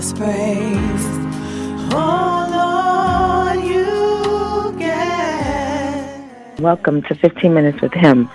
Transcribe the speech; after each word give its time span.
praise. 0.00 1.04
Oh 1.92 3.52
you 3.62 4.78
get. 4.78 6.58
Welcome 6.58 7.02
to 7.02 7.14
15 7.14 7.52
Minutes 7.52 7.82
with 7.82 7.92
Him, 7.92 8.30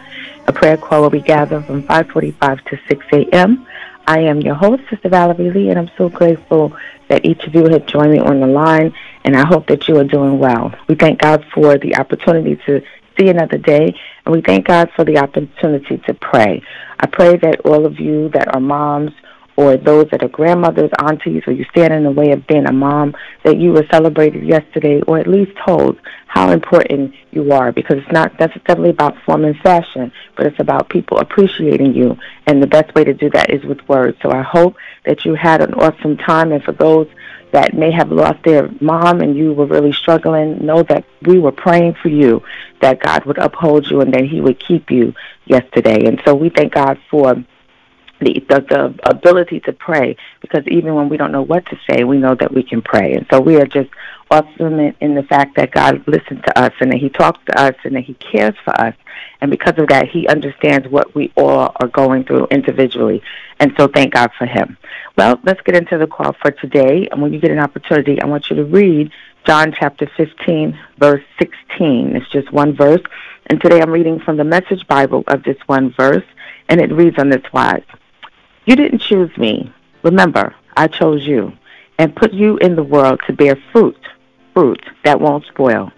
a 0.45 0.54
prayer 0.54 0.77
call 0.77 1.01
where 1.01 1.09
we 1.09 1.21
gather 1.21 1.63
from 1.63 1.81
5:45 1.81 2.63
to 2.65 2.79
6 2.88 3.05
a.m. 3.13 3.65
I 4.05 4.20
am 4.20 4.41
your 4.41 4.54
host, 4.54 4.83
Sister 4.91 5.09
Valerie 5.09 5.49
Lee, 5.49 5.70
and 5.70 5.79
I'm 5.79 5.89
so 5.97 6.07
grateful 6.07 6.71
that 7.07 7.25
each 7.25 7.43
of 7.45 7.55
you 7.55 7.68
have 7.68 7.88
joined 7.88 8.11
me 8.11 8.20
on 8.20 8.41
the 8.41 8.47
line, 8.47 8.93
and 9.23 9.36
I 9.36 9.43
hope 9.43 9.66
that 9.66 9.88
you 9.88 9.97
are 9.97 10.04
doing 10.04 10.38
well. 10.38 10.71
We 10.88 10.93
thank 10.93 11.20
God 11.20 11.43
for 11.52 11.79
the 11.79 11.95
opportunity 11.95 12.57
to 12.68 12.84
see 13.18 13.29
another 13.29 13.57
day, 13.57 13.95
and 14.23 14.36
we 14.36 14.41
thank 14.41 14.68
God 14.68 14.91
for 14.95 15.04
the 15.04 15.18
opportunity 15.18 15.97
to 15.97 16.13
pray. 16.13 16.61
I 16.99 17.07
pray 17.07 17.38
that 17.38 17.61
all 17.61 17.88
of 17.88 17.99
you 17.99 18.29
that 18.29 18.53
are 18.53 18.61
moms 18.61 19.13
or 19.58 19.77
those 19.77 20.09
that 20.12 20.23
are 20.23 20.27
grandmothers, 20.27 20.91
aunties, 21.00 21.44
or 21.48 21.54
you 21.54 21.66
stand 21.72 21.94
in 21.94 22.04
the 22.04 22.12
way 22.12 22.32
of 22.32 22.45
being 22.48 22.68
a 22.68 22.73
mom, 22.73 23.16
that 23.44 23.58
you 23.58 23.72
were 23.72 23.86
celebrated 23.90 24.44
yesterday, 24.44 25.02
or 25.04 25.18
at 25.18 25.28
least 25.28 25.52
told 25.66 25.98
how 26.28 26.52
important 26.52 27.14
you 27.31 27.52
are, 27.54 27.72
because 27.72 27.98
it's 27.98 28.12
not 28.12 28.38
necessarily 28.40 28.90
about 28.90 29.16
form 29.26 29.45
and 29.45 29.58
fashion, 29.59 30.12
but 30.36 30.45
it's 30.45 30.59
about 30.59 30.90
people 30.90 31.18
appreciating 31.20 31.94
you, 31.94 32.18
and 32.45 32.62
the 32.62 32.68
best 32.68 32.94
way 32.95 33.04
to 33.05 33.14
do 33.14 33.30
that 33.30 33.50
is 33.50 33.64
with 33.64 33.88
words. 33.88 34.18
So 34.22 34.31
I 34.31 34.41
hope 34.41 34.76
that 35.05 35.23
you 35.23 35.36
had 35.36 35.62
an 35.62 35.73
awesome 35.76 36.17
time, 36.17 36.52
and 36.52 36.62
for 36.62 36.73
those 36.73 37.08
that 37.52 37.73
may 37.73 37.90
have 37.90 38.12
lost 38.12 38.44
their 38.44 38.70
mom 38.81 39.22
and 39.22 39.38
you 39.38 39.53
were 39.53 39.66
really 39.66 39.94
struggling, 39.94 40.66
know 40.66 40.84
that 40.84 41.06
we 41.22 41.40
were 41.40 41.53
praying 41.53 41.95
for 42.02 42.09
you, 42.09 42.44
that 42.81 43.00
God 43.00 43.23
would 43.23 43.38
uphold 43.38 43.90
you 43.90 44.02
and 44.02 44.14
that 44.14 44.26
He 44.26 44.42
would 44.42 44.59
keep 44.59 44.92
you 44.92 45.14
yesterday. 45.45 46.06
And 46.06 46.22
so 46.26 46.36
we 46.36 46.50
thank 46.50 46.73
God 46.73 47.00
for 47.09 47.42
the, 48.34 48.62
the, 48.70 49.09
ability 49.09 49.59
to 49.62 49.73
pray 49.73 50.18
because 50.42 50.64
even 50.68 50.95
when 50.95 51.09
we 51.09 51.18
don't 51.18 51.31
know 51.31 51.42
what 51.42 51.66
to 51.68 51.80
say, 51.90 52.04
we 52.04 52.18
know 52.18 52.36
that 52.36 52.54
we 52.54 52.64
can 52.64 52.81
pray. 52.81 53.14
And 53.14 53.26
so 53.31 53.40
we 53.40 53.56
are 53.58 53.66
just 53.66 53.90
awesome 54.31 54.80
in, 54.80 54.95
in 55.00 55.16
the 55.16 55.23
fact 55.23 55.56
that 55.56 55.72
God 55.72 56.04
listens 56.08 56.42
to 56.44 56.59
us 56.59 56.73
and 56.80 56.92
that 56.92 56.98
He 56.98 57.09
talks 57.09 57.40
to 57.46 57.59
us 57.59 57.76
and 57.84 57.96
that 57.96 58.03
He 58.03 58.16
cares 58.16 58.56
for 58.64 58.80
us. 58.80 58.96
And 59.42 59.52
because 59.52 59.78
of 59.78 59.88
that, 59.90 60.09
He 60.09 60.28
understands 60.28 60.88
what 60.88 61.14
we 61.16 61.31
all 61.36 61.72
are 61.80 61.88
going 61.88 62.23
through 62.26 62.48
individually. 62.52 63.22
And 63.59 63.73
so 63.78 63.88
thank 63.88 64.14
God 64.14 64.31
for 64.38 64.46
Him. 64.46 64.78
Well, 65.18 65.40
let's 65.44 65.62
get 65.62 65.76
into 65.76 65.98
the 65.98 66.08
call 66.08 66.34
for 66.34 66.52
today. 66.52 67.08
And 67.12 67.22
when 67.22 67.34
you 67.34 67.40
get 67.40 67.52
an 67.52 67.59
opportunity, 67.59 68.22
I 68.22 68.26
want 68.26 68.50
you 68.50 68.56
to 68.58 68.66
read 68.66 69.12
John 69.46 69.73
chapter 69.78 70.09
15, 70.18 70.78
verse 70.98 71.23
16. 71.40 72.16
It's 72.16 72.30
just 72.30 72.52
one 72.52 72.76
verse. 72.76 73.02
And 73.48 73.62
today 73.62 73.81
I'm 73.81 73.92
reading 73.92 74.20
from 74.20 74.38
the 74.38 74.44
Message 74.44 74.88
Bible 74.88 75.23
of 75.28 75.44
this 75.44 75.58
one 75.68 75.94
verse. 75.94 76.26
And 76.68 76.81
it 76.81 76.92
reads 76.92 77.20
on 77.20 77.30
this 77.30 77.44
wise. 77.53 77.84
You 78.66 78.75
didn't 78.75 78.99
choose 78.99 79.35
me. 79.38 79.71
Remember, 80.03 80.55
I 80.75 80.88
chose 80.88 81.25
you 81.25 81.53
and 81.97 82.16
put 82.16 82.33
you 82.33 82.58
in 82.58 82.75
the 82.75 82.83
world 82.83 83.22
to 83.27 83.33
bear 83.33 83.57
fruit, 83.72 83.97
fruit 84.53 84.83
that 85.03 85.19
won't 85.19 85.45
spoil. 85.45 85.91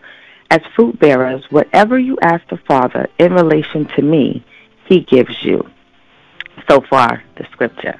As 0.49 0.61
fruit 0.75 0.99
bearers, 0.99 1.43
whatever 1.49 1.97
you 1.99 2.17
ask 2.21 2.47
the 2.49 2.57
Father 2.57 3.07
in 3.19 3.33
relation 3.33 3.85
to 3.95 4.01
me, 4.01 4.45
He 4.85 5.01
gives 5.01 5.43
you. 5.43 5.67
So 6.69 6.81
far, 6.81 7.23
the 7.37 7.45
scripture. 7.51 7.99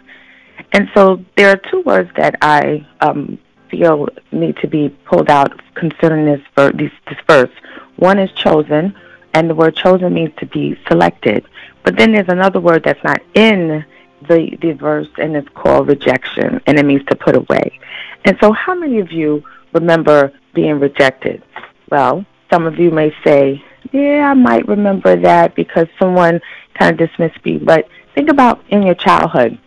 And 0.73 0.89
so 0.93 1.23
there 1.35 1.49
are 1.49 1.57
two 1.57 1.81
words 1.81 2.09
that 2.17 2.35
I 2.41 2.85
um, 3.02 3.37
feel 3.69 4.07
need 4.31 4.57
to 4.57 4.67
be 4.67 4.89
pulled 5.05 5.29
out 5.29 5.59
concerning 5.75 6.25
this, 6.25 6.41
this, 6.75 6.91
this 7.07 7.17
verse. 7.27 7.52
One 7.97 8.19
is 8.19 8.31
chosen, 8.31 8.95
and 9.33 9.49
the 9.49 9.55
word 9.55 9.75
chosen 9.75 10.13
means 10.13 10.33
to 10.37 10.45
be 10.45 10.77
selected. 10.87 11.45
But 11.83 11.97
then 11.97 12.11
there's 12.11 12.29
another 12.29 12.59
word 12.59 12.83
that's 12.83 13.03
not 13.03 13.21
in 13.33 13.85
the, 14.27 14.57
the 14.61 14.73
verse, 14.73 15.07
and 15.17 15.35
it's 15.35 15.49
called 15.49 15.87
rejection, 15.87 16.61
and 16.65 16.79
it 16.79 16.85
means 16.85 17.05
to 17.05 17.15
put 17.15 17.35
away. 17.35 17.79
And 18.25 18.37
so, 18.42 18.52
how 18.52 18.75
many 18.75 18.99
of 18.99 19.11
you 19.11 19.43
remember 19.73 20.31
being 20.53 20.80
rejected? 20.80 21.43
Well, 21.89 22.25
some 22.52 22.65
of 22.65 22.80
you 22.80 22.92
may 22.92 23.14
say, 23.23 23.64
yeah, 23.92 24.31
I 24.31 24.33
might 24.33 24.67
remember 24.67 25.15
that 25.15 25.55
because 25.55 25.87
someone 25.99 26.42
kind 26.73 26.99
of 26.99 27.09
dismissed 27.09 27.43
me. 27.45 27.58
But 27.58 27.87
think 28.15 28.30
about 28.30 28.64
in 28.69 28.83
your 28.83 28.95
childhood, 28.95 29.59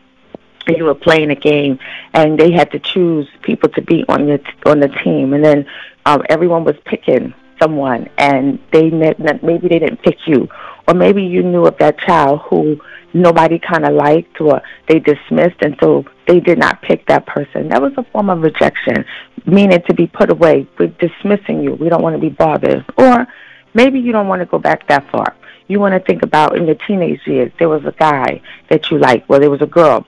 you 0.69 0.84
were 0.84 0.94
playing 0.94 1.30
a 1.30 1.34
game, 1.34 1.78
and 2.12 2.38
they 2.38 2.52
had 2.52 2.70
to 2.72 2.78
choose 2.78 3.28
people 3.42 3.69
to 3.70 3.82
be 3.82 4.04
on 4.08 4.28
your 4.28 4.38
on 4.66 4.80
the 4.80 4.88
team, 4.88 5.32
and 5.32 5.44
then 5.44 5.66
um, 6.06 6.22
everyone 6.28 6.64
was 6.64 6.76
picking 6.84 7.34
someone, 7.60 8.08
and 8.19 8.58
they 8.72 8.91
maybe 8.91 9.69
they 9.69 9.78
didn't 9.78 10.02
pick 10.02 10.26
you, 10.26 10.48
or 10.90 10.94
maybe 10.94 11.22
you 11.22 11.44
knew 11.44 11.66
of 11.66 11.78
that 11.78 12.00
child 12.00 12.40
who 12.50 12.76
nobody 13.14 13.60
kind 13.60 13.84
of 13.84 13.92
liked 13.94 14.40
or 14.40 14.60
they 14.88 14.98
dismissed 14.98 15.62
and 15.62 15.76
so 15.80 16.04
they 16.26 16.40
did 16.40 16.58
not 16.58 16.82
pick 16.82 17.06
that 17.06 17.26
person. 17.26 17.68
That 17.68 17.80
was 17.80 17.92
a 17.96 18.02
form 18.10 18.28
of 18.28 18.42
rejection, 18.42 19.04
meaning 19.46 19.80
to 19.86 19.94
be 19.94 20.08
put 20.08 20.30
away. 20.30 20.66
We're 20.76 20.88
dismissing 20.88 21.62
you. 21.62 21.74
We 21.74 21.88
don't 21.88 22.02
want 22.02 22.16
to 22.16 22.20
be 22.20 22.28
bothered. 22.28 22.84
Or 22.98 23.24
maybe 23.72 24.00
you 24.00 24.10
don't 24.10 24.26
want 24.26 24.40
to 24.40 24.46
go 24.46 24.58
back 24.58 24.88
that 24.88 25.08
far. 25.12 25.36
You 25.68 25.78
want 25.78 25.94
to 25.94 26.00
think 26.00 26.24
about 26.24 26.56
in 26.56 26.66
your 26.66 26.74
teenage 26.74 27.20
years, 27.24 27.52
there 27.60 27.68
was 27.68 27.84
a 27.84 27.92
guy 27.92 28.42
that 28.68 28.90
you 28.90 28.98
liked, 28.98 29.28
well, 29.28 29.38
there 29.38 29.50
was 29.50 29.62
a 29.62 29.66
girl 29.66 30.04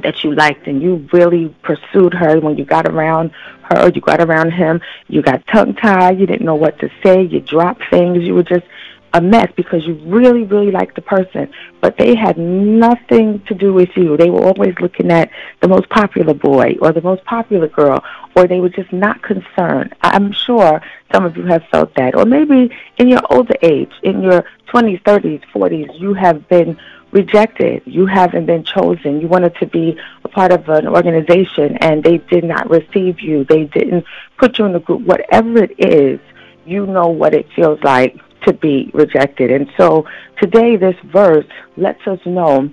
that 0.00 0.22
you 0.22 0.34
liked 0.34 0.68
and 0.68 0.80
you 0.80 1.08
really 1.12 1.48
pursued 1.62 2.14
her 2.14 2.38
when 2.38 2.56
you 2.56 2.64
got 2.64 2.86
around 2.86 3.32
her, 3.62 3.88
you 3.88 4.00
got 4.00 4.20
around 4.20 4.52
him, 4.52 4.80
you 5.08 5.20
got 5.20 5.44
tongue 5.48 5.74
tied, 5.74 6.20
you 6.20 6.26
didn't 6.26 6.46
know 6.46 6.54
what 6.54 6.78
to 6.78 6.88
say, 7.02 7.22
you 7.22 7.40
dropped 7.40 7.82
things, 7.90 8.22
you 8.22 8.34
were 8.34 8.44
just 8.44 8.66
a 9.12 9.20
mess 9.20 9.50
because 9.56 9.86
you 9.86 9.94
really, 10.04 10.44
really 10.44 10.70
like 10.70 10.94
the 10.94 11.00
person, 11.00 11.50
but 11.80 11.96
they 11.96 12.14
had 12.14 12.36
nothing 12.36 13.40
to 13.46 13.54
do 13.54 13.72
with 13.72 13.88
you. 13.96 14.16
They 14.16 14.30
were 14.30 14.44
always 14.44 14.74
looking 14.80 15.10
at 15.10 15.30
the 15.60 15.68
most 15.68 15.88
popular 15.88 16.34
boy 16.34 16.76
or 16.80 16.92
the 16.92 17.00
most 17.00 17.24
popular 17.24 17.68
girl, 17.68 18.04
or 18.34 18.46
they 18.46 18.60
were 18.60 18.68
just 18.68 18.92
not 18.92 19.22
concerned. 19.22 19.94
I'm 20.02 20.32
sure 20.32 20.82
some 21.12 21.24
of 21.24 21.36
you 21.36 21.44
have 21.44 21.64
felt 21.70 21.94
that. 21.94 22.14
Or 22.14 22.24
maybe 22.24 22.74
in 22.98 23.08
your 23.08 23.20
older 23.30 23.54
age, 23.62 23.92
in 24.02 24.22
your 24.22 24.44
20s, 24.68 25.02
30s, 25.02 25.42
40s, 25.54 25.98
you 25.98 26.14
have 26.14 26.46
been 26.48 26.78
rejected. 27.12 27.82
You 27.86 28.06
haven't 28.06 28.46
been 28.46 28.64
chosen. 28.64 29.20
You 29.20 29.28
wanted 29.28 29.54
to 29.56 29.66
be 29.66 29.98
a 30.24 30.28
part 30.28 30.52
of 30.52 30.68
an 30.68 30.86
organization 30.86 31.76
and 31.78 32.02
they 32.02 32.18
did 32.18 32.44
not 32.44 32.68
receive 32.68 33.20
you. 33.20 33.44
They 33.44 33.64
didn't 33.64 34.04
put 34.38 34.58
you 34.58 34.66
in 34.66 34.74
a 34.74 34.80
group. 34.80 35.02
Whatever 35.02 35.64
it 35.64 35.74
is, 35.78 36.20
you 36.66 36.84
know 36.86 37.06
what 37.06 37.32
it 37.32 37.46
feels 37.54 37.82
like 37.82 38.18
to 38.46 38.52
be 38.52 38.90
rejected. 38.94 39.50
And 39.50 39.70
so 39.76 40.06
today, 40.40 40.76
this 40.76 40.96
verse 41.04 41.46
lets 41.76 42.06
us 42.06 42.20
know 42.24 42.70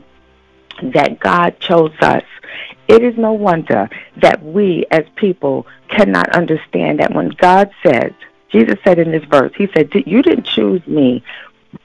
that 0.81 1.19
God 1.19 1.59
chose 1.59 1.93
us. 2.01 2.23
It 2.87 3.03
is 3.03 3.17
no 3.17 3.33
wonder 3.33 3.89
that 4.17 4.43
we 4.43 4.85
as 4.91 5.05
people 5.15 5.67
cannot 5.87 6.29
understand 6.29 6.99
that 6.99 7.13
when 7.13 7.29
God 7.29 7.71
says, 7.85 8.11
Jesus 8.49 8.77
said 8.83 8.99
in 8.99 9.11
this 9.11 9.23
verse, 9.25 9.51
He 9.55 9.67
said, 9.73 9.89
You 9.93 10.21
didn't 10.21 10.45
choose 10.45 10.85
me, 10.87 11.23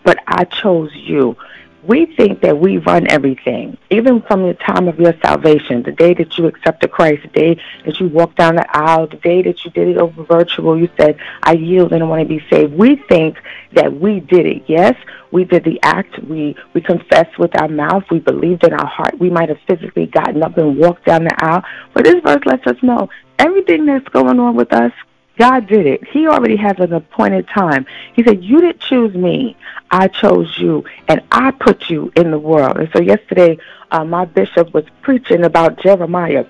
but 0.05 0.19
I 0.27 0.45
chose 0.45 0.95
you 0.95 1.37
we 1.85 2.07
think 2.17 2.41
that 2.43 2.59
we 2.59 2.79
run 2.79 3.07
everything, 3.11 3.79
even 3.91 4.21
from 4.23 4.43
the 4.43 4.55
time 4.55 4.89
of 4.89 4.99
your 4.99 5.15
salvation, 5.25 5.83
the 5.83 5.93
day 5.93 6.13
that 6.15 6.37
you 6.37 6.47
accepted 6.47 6.91
Christ, 6.91 7.23
the 7.23 7.29
day 7.29 7.63
that 7.87 8.01
you 8.01 8.09
walked 8.09 8.37
down 8.37 8.57
the 8.57 8.77
aisle, 8.77 9.07
the 9.07 9.17
day 9.17 9.43
that 9.43 9.65
you 9.65 9.71
did 9.71 9.89
it 9.89 9.97
over 9.97 10.25
virtual, 10.25 10.79
you 10.79 10.89
said, 10.97 11.19
I 11.43 11.53
yield 11.53 11.93
and 11.93 12.03
I 12.03 12.07
want 12.07 12.23
to 12.23 12.29
be 12.29 12.45
saved. 12.51 12.75
We 12.75 12.97
think 13.09 13.39
that 13.73 14.01
we 14.01 14.21
did 14.21 14.47
it. 14.47 14.65
Yes, 14.67 14.95
we 15.31 15.45
did 15.45 15.65
the 15.65 15.79
act. 15.83 16.19
We, 16.25 16.57
we 16.75 16.81
confessed 16.81 17.39
with 17.39 17.59
our 17.61 17.69
mouth. 17.69 18.05
We 18.11 18.19
believed 18.19 18.65
in 18.65 18.73
our 18.73 18.87
heart. 18.87 19.19
We 19.19 19.31
might 19.31 19.49
have 19.49 19.61
physically 19.67 20.07
gotten 20.07 20.43
up 20.43 20.59
and 20.59 20.79
walked 20.79 21.05
down 21.05 21.25
the 21.25 21.45
aisle. 21.45 21.63
But 21.95 22.05
this 22.05 22.23
verse 22.25 22.45
lets 22.45 22.67
us 22.67 22.83
know 22.83 23.09
everything 23.39 23.87
that's 23.87 24.09
going 24.09 24.41
on 24.41 24.57
with 24.57 24.73
us, 24.73 24.93
God 25.39 25.69
did 25.69 25.87
it. 25.87 26.07
He 26.09 26.27
already 26.27 26.57
has 26.57 26.79
an 26.79 26.93
appointed 26.93 27.49
time. 27.49 27.87
He 28.15 28.25
said, 28.25 28.43
You 28.43 28.61
didn't 28.61 28.81
choose 28.81 29.15
me. 29.15 29.57
I 29.91 30.09
chose 30.09 30.59
you, 30.59 30.85
and 31.09 31.23
I 31.33 31.51
put 31.53 31.89
you 31.89 32.13
in 32.17 32.31
the 32.31 32.39
world. 32.39 32.77
And 32.77 32.91
so 32.93 33.01
yesterday, 33.01 33.59
uh, 33.91 34.05
my 34.05 34.25
bishop 34.27 34.75
was 34.75 34.85
preaching 35.01 35.45
about 35.45 35.81
Jeremiah 35.81 36.45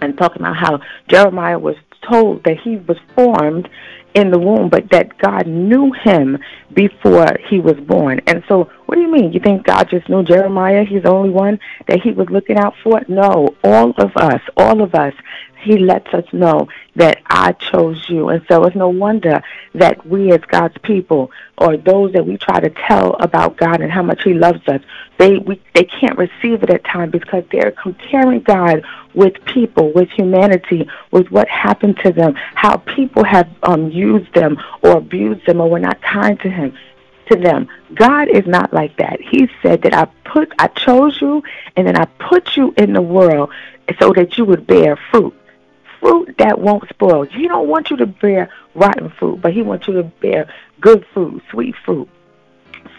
and 0.00 0.16
talking 0.16 0.42
about 0.42 0.56
how 0.56 0.80
Jeremiah 1.08 1.58
was 1.58 1.76
told 2.02 2.44
that 2.44 2.58
he 2.58 2.76
was 2.76 2.96
formed 3.14 3.68
in 4.14 4.30
the 4.30 4.38
womb, 4.38 4.68
but 4.68 4.90
that 4.90 5.16
God 5.18 5.46
knew 5.46 5.92
him 5.92 6.38
before 6.72 7.36
he 7.48 7.60
was 7.60 7.78
born. 7.78 8.20
And 8.26 8.42
so, 8.48 8.70
what 8.86 8.96
do 8.96 9.02
you 9.02 9.10
mean? 9.10 9.32
You 9.32 9.40
think 9.40 9.64
God 9.64 9.88
just 9.88 10.08
knew 10.08 10.24
Jeremiah? 10.24 10.84
He's 10.84 11.02
the 11.04 11.10
only 11.10 11.30
one 11.30 11.60
that 11.86 12.00
he 12.00 12.10
was 12.10 12.28
looking 12.28 12.56
out 12.56 12.74
for? 12.82 13.02
No, 13.08 13.54
all 13.62 13.90
of 13.98 14.16
us, 14.16 14.40
all 14.56 14.82
of 14.82 14.94
us 14.94 15.14
he 15.60 15.78
lets 15.78 16.12
us 16.14 16.24
know 16.32 16.68
that 16.96 17.18
I 17.26 17.52
chose 17.52 18.08
you. 18.08 18.28
And 18.28 18.44
so 18.48 18.64
it's 18.64 18.76
no 18.76 18.88
wonder 18.88 19.42
that 19.74 20.06
we 20.06 20.32
as 20.32 20.40
God's 20.42 20.76
people 20.78 21.30
or 21.58 21.76
those 21.76 22.12
that 22.12 22.26
we 22.26 22.36
try 22.36 22.60
to 22.60 22.70
tell 22.70 23.14
about 23.14 23.56
God 23.56 23.80
and 23.80 23.90
how 23.90 24.02
much 24.02 24.22
he 24.22 24.34
loves 24.34 24.66
us, 24.68 24.80
they 25.18 25.38
we, 25.38 25.60
they 25.74 25.84
can't 25.84 26.18
receive 26.18 26.62
it 26.62 26.70
at 26.70 26.84
times 26.84 27.12
because 27.12 27.44
they're 27.52 27.72
comparing 27.72 28.40
God 28.40 28.84
with 29.14 29.44
people, 29.44 29.92
with 29.92 30.08
humanity, 30.10 30.88
with 31.10 31.30
what 31.30 31.48
happened 31.48 31.98
to 32.04 32.12
them, 32.12 32.34
how 32.34 32.76
people 32.78 33.24
have 33.24 33.48
um, 33.62 33.90
used 33.90 34.32
them 34.34 34.58
or 34.82 34.98
abused 34.98 35.46
them 35.46 35.60
or 35.60 35.68
were 35.68 35.80
not 35.80 36.00
kind 36.00 36.38
to 36.40 36.50
him 36.50 36.76
to 37.30 37.36
them. 37.36 37.68
God 37.94 38.28
is 38.28 38.46
not 38.46 38.72
like 38.72 38.96
that. 38.96 39.20
He 39.20 39.48
said 39.62 39.82
that 39.82 39.94
I 39.94 40.06
put 40.24 40.52
I 40.58 40.68
chose 40.68 41.20
you 41.20 41.42
and 41.76 41.86
then 41.86 41.96
I 41.96 42.04
put 42.04 42.56
you 42.56 42.74
in 42.76 42.92
the 42.92 43.02
world 43.02 43.50
so 43.98 44.12
that 44.12 44.38
you 44.38 44.44
would 44.44 44.66
bear 44.66 44.96
fruit. 45.10 45.34
Fruit 46.00 46.34
that 46.38 46.58
won't 46.58 46.88
spoil. 46.88 47.22
He 47.24 47.46
don't 47.46 47.68
want 47.68 47.90
you 47.90 47.96
to 47.98 48.06
bear 48.06 48.50
rotten 48.74 49.10
fruit, 49.18 49.40
but 49.40 49.52
he 49.52 49.62
wants 49.62 49.86
you 49.86 49.94
to 49.94 50.02
bear 50.02 50.52
good 50.80 51.04
fruit, 51.12 51.42
sweet 51.50 51.74
fruit 51.84 52.08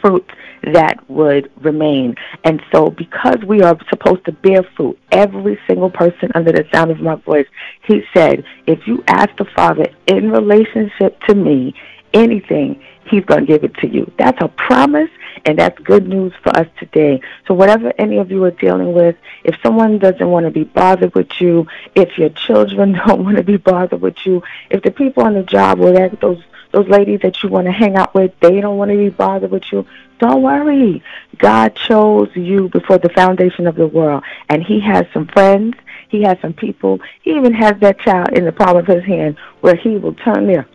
fruit 0.01 0.29
that 0.73 1.09
would 1.09 1.51
remain. 1.63 2.15
And 2.43 2.61
so, 2.71 2.89
because 2.89 3.37
we 3.47 3.61
are 3.61 3.77
supposed 3.89 4.25
to 4.25 4.31
bear 4.31 4.63
fruit, 4.75 4.97
every 5.11 5.59
single 5.67 5.89
person 5.89 6.31
under 6.35 6.51
the 6.51 6.65
sound 6.73 6.91
of 6.91 6.99
my 6.99 7.15
voice, 7.15 7.47
he 7.87 8.01
said, 8.13 8.43
if 8.67 8.85
you 8.85 9.03
ask 9.07 9.29
the 9.37 9.45
Father 9.55 9.87
in 10.07 10.31
relationship 10.31 11.19
to 11.27 11.35
me 11.35 11.73
anything, 12.13 12.81
he's 13.09 13.25
going 13.25 13.45
to 13.45 13.47
give 13.47 13.63
it 13.63 13.73
to 13.75 13.87
you. 13.87 14.11
That's 14.17 14.37
a 14.41 14.49
promise, 14.49 15.09
and 15.45 15.57
that's 15.57 15.77
good 15.79 16.07
news 16.07 16.33
for 16.43 16.55
us 16.55 16.67
today. 16.77 17.21
So, 17.47 17.53
whatever 17.53 17.93
any 17.97 18.17
of 18.17 18.31
you 18.31 18.43
are 18.43 18.51
dealing 18.51 18.93
with, 18.93 19.15
if 19.43 19.55
someone 19.63 19.99
doesn't 19.99 20.29
want 20.29 20.45
to 20.45 20.51
be 20.51 20.63
bothered 20.63 21.15
with 21.15 21.29
you, 21.39 21.67
if 21.95 22.17
your 22.17 22.29
children 22.29 22.93
don't 23.05 23.23
want 23.23 23.37
to 23.37 23.43
be 23.43 23.57
bothered 23.57 24.01
with 24.01 24.25
you, 24.25 24.43
if 24.69 24.83
the 24.83 24.91
people 24.91 25.23
on 25.23 25.33
the 25.33 25.43
job 25.43 25.79
where 25.79 26.09
those 26.09 26.43
those 26.71 26.87
ladies 26.87 27.19
that 27.21 27.43
you 27.43 27.49
want 27.49 27.67
to 27.67 27.71
hang 27.71 27.97
out 27.97 28.13
with, 28.13 28.31
they 28.39 28.61
don't 28.61 28.77
want 28.77 28.91
to 28.91 28.97
be 28.97 29.09
bothered 29.09 29.51
with 29.51 29.71
you. 29.73 29.85
Don't 30.19 30.41
worry. 30.41 31.03
God 31.37 31.75
chose 31.75 32.29
you 32.33 32.69
before 32.69 32.97
the 32.97 33.09
foundation 33.09 33.67
of 33.67 33.75
the 33.75 33.87
world, 33.87 34.23
and 34.47 34.63
He 34.63 34.79
has 34.79 35.05
some 35.13 35.27
friends. 35.27 35.75
He 36.07 36.23
has 36.23 36.37
some 36.41 36.53
people. 36.53 36.99
He 37.21 37.31
even 37.31 37.53
has 37.53 37.77
that 37.79 37.99
child 37.99 38.29
in 38.33 38.45
the 38.45 38.51
palm 38.51 38.77
of 38.77 38.87
His 38.87 39.03
hand 39.03 39.37
where 39.61 39.75
He 39.75 39.97
will 39.97 40.13
turn 40.13 40.47
their 40.47 40.67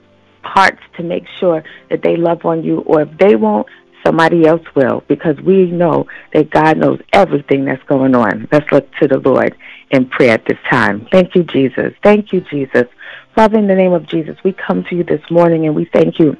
hearts 0.42 0.80
to 0.96 1.02
make 1.02 1.26
sure 1.38 1.62
that 1.90 2.02
they 2.02 2.16
love 2.16 2.44
on 2.44 2.62
you, 2.62 2.80
or 2.80 3.02
if 3.02 3.18
they 3.18 3.36
won't, 3.36 3.66
somebody 4.06 4.46
else 4.46 4.62
will, 4.74 5.02
because 5.08 5.36
we 5.40 5.66
know 5.70 6.06
that 6.32 6.50
God 6.50 6.78
knows 6.78 7.00
everything 7.12 7.64
that's 7.64 7.82
going 7.84 8.14
on. 8.14 8.46
Let's 8.52 8.70
look 8.70 8.90
to 9.00 9.08
the 9.08 9.18
Lord 9.18 9.56
in 9.90 10.06
prayer 10.08 10.34
at 10.34 10.44
this 10.46 10.58
time. 10.70 11.08
Thank 11.10 11.34
you, 11.34 11.42
Jesus. 11.42 11.92
Thank 12.02 12.32
you, 12.32 12.40
Jesus, 12.40 12.86
Father, 13.36 13.58
in 13.58 13.66
the 13.66 13.74
name 13.74 13.92
of 13.92 14.06
Jesus, 14.06 14.38
we 14.42 14.54
come 14.54 14.82
to 14.84 14.96
you 14.96 15.04
this 15.04 15.20
morning 15.30 15.66
and 15.66 15.74
we 15.74 15.84
thank 15.84 16.18
you. 16.18 16.38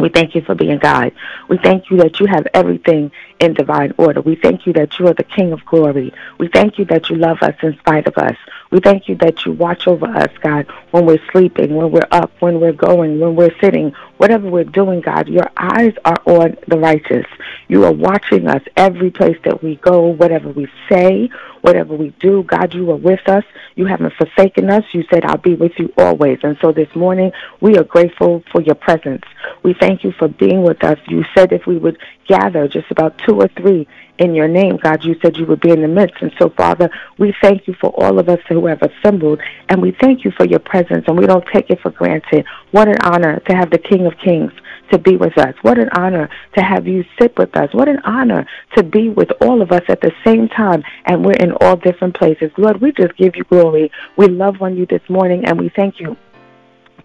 We 0.00 0.08
thank 0.08 0.34
you 0.34 0.40
for 0.40 0.54
being 0.54 0.78
God. 0.78 1.12
We 1.50 1.58
thank 1.58 1.90
you 1.90 1.98
that 1.98 2.20
you 2.20 2.26
have 2.26 2.46
everything 2.54 3.10
in 3.40 3.54
divine 3.54 3.92
order. 3.98 4.20
We 4.20 4.36
thank 4.36 4.66
you 4.66 4.72
that 4.74 4.98
you 4.98 5.06
are 5.08 5.14
the 5.14 5.24
King 5.24 5.52
of 5.52 5.64
glory. 5.66 6.12
We 6.38 6.48
thank 6.48 6.78
you 6.78 6.84
that 6.86 7.10
you 7.10 7.16
love 7.16 7.38
us 7.42 7.54
in 7.62 7.76
spite 7.78 8.06
of 8.06 8.16
us. 8.16 8.36
We 8.70 8.80
thank 8.80 9.08
you 9.08 9.14
that 9.16 9.44
you 9.44 9.52
watch 9.52 9.86
over 9.86 10.06
us, 10.06 10.30
God, 10.40 10.66
when 10.90 11.06
we're 11.06 11.22
sleeping, 11.30 11.74
when 11.74 11.90
we're 11.90 12.08
up, 12.10 12.32
when 12.40 12.60
we're 12.60 12.72
going, 12.72 13.20
when 13.20 13.36
we're 13.36 13.54
sitting, 13.60 13.92
whatever 14.16 14.48
we're 14.48 14.64
doing, 14.64 15.00
God. 15.00 15.28
Your 15.28 15.48
eyes 15.56 15.92
are 16.04 16.20
on 16.26 16.56
the 16.66 16.78
righteous. 16.78 17.26
You 17.68 17.84
are 17.84 17.92
watching 17.92 18.48
us 18.48 18.62
every 18.76 19.10
place 19.10 19.38
that 19.44 19.62
we 19.62 19.76
go, 19.76 20.08
whatever 20.08 20.48
we 20.48 20.66
say, 20.88 21.30
whatever 21.60 21.94
we 21.94 22.10
do. 22.20 22.42
God, 22.42 22.74
you 22.74 22.90
are 22.90 22.96
with 22.96 23.28
us. 23.28 23.44
You 23.74 23.86
haven't 23.86 24.14
forsaken 24.14 24.70
us. 24.70 24.84
You 24.92 25.04
said, 25.10 25.24
I'll 25.24 25.36
be 25.36 25.54
with 25.54 25.72
you 25.78 25.92
always. 25.98 26.38
And 26.42 26.56
so 26.60 26.72
this 26.72 26.94
morning, 26.94 27.32
we 27.60 27.76
are 27.76 27.84
grateful 27.84 28.42
for 28.50 28.62
your 28.62 28.74
presence. 28.74 29.24
We 29.62 29.74
thank 29.74 30.02
you 30.02 30.12
for 30.12 30.28
being 30.28 30.62
with 30.62 30.82
us. 30.82 30.98
You 31.08 31.24
said 31.34 31.52
if 31.52 31.66
we 31.66 31.76
would 31.76 31.98
gather 32.28 32.68
just 32.68 32.90
about 32.90 33.18
two 33.18 33.40
or 33.40 33.48
three 33.48 33.86
in 34.18 34.34
your 34.34 34.48
name, 34.48 34.78
God, 34.78 35.04
you 35.04 35.16
said 35.20 35.36
you 35.36 35.46
would 35.46 35.60
be 35.60 35.70
in 35.70 35.82
the 35.82 35.88
midst. 35.88 36.22
And 36.22 36.32
so, 36.38 36.48
Father, 36.50 36.90
we 37.18 37.34
thank 37.42 37.66
you 37.66 37.74
for 37.74 37.90
all 37.90 38.18
of 38.18 38.28
us 38.28 38.40
who 38.48 38.66
have 38.66 38.82
assembled, 38.82 39.40
and 39.68 39.82
we 39.82 39.96
thank 40.00 40.24
you 40.24 40.30
for 40.30 40.46
your 40.46 40.58
presence, 40.58 41.04
and 41.06 41.18
we 41.18 41.26
don't 41.26 41.44
take 41.52 41.70
it 41.70 41.80
for 41.80 41.90
granted. 41.90 42.46
What 42.70 42.88
an 42.88 42.98
honor 43.02 43.40
to 43.40 43.54
have 43.54 43.70
the 43.70 43.78
King 43.78 44.06
of 44.06 44.14
Kings 44.18 44.52
to 44.90 44.98
be 44.98 45.16
with 45.16 45.36
us. 45.36 45.54
What 45.62 45.78
an 45.78 45.90
honor 45.90 46.28
to 46.54 46.62
have 46.62 46.86
you 46.86 47.04
sit 47.20 47.36
with 47.36 47.56
us. 47.56 47.72
What 47.74 47.88
an 47.88 48.00
honor 48.04 48.46
to 48.76 48.82
be 48.82 49.08
with 49.08 49.30
all 49.40 49.60
of 49.60 49.72
us 49.72 49.82
at 49.88 50.00
the 50.00 50.12
same 50.24 50.48
time, 50.48 50.82
and 51.04 51.24
we're 51.24 51.32
in 51.32 51.52
all 51.60 51.76
different 51.76 52.16
places. 52.16 52.50
Lord, 52.56 52.80
we 52.80 52.92
just 52.92 53.16
give 53.16 53.36
you 53.36 53.44
glory. 53.44 53.90
We 54.16 54.28
love 54.28 54.62
on 54.62 54.76
you 54.76 54.86
this 54.86 55.02
morning, 55.08 55.44
and 55.44 55.58
we 55.58 55.70
thank 55.74 56.00
you 56.00 56.16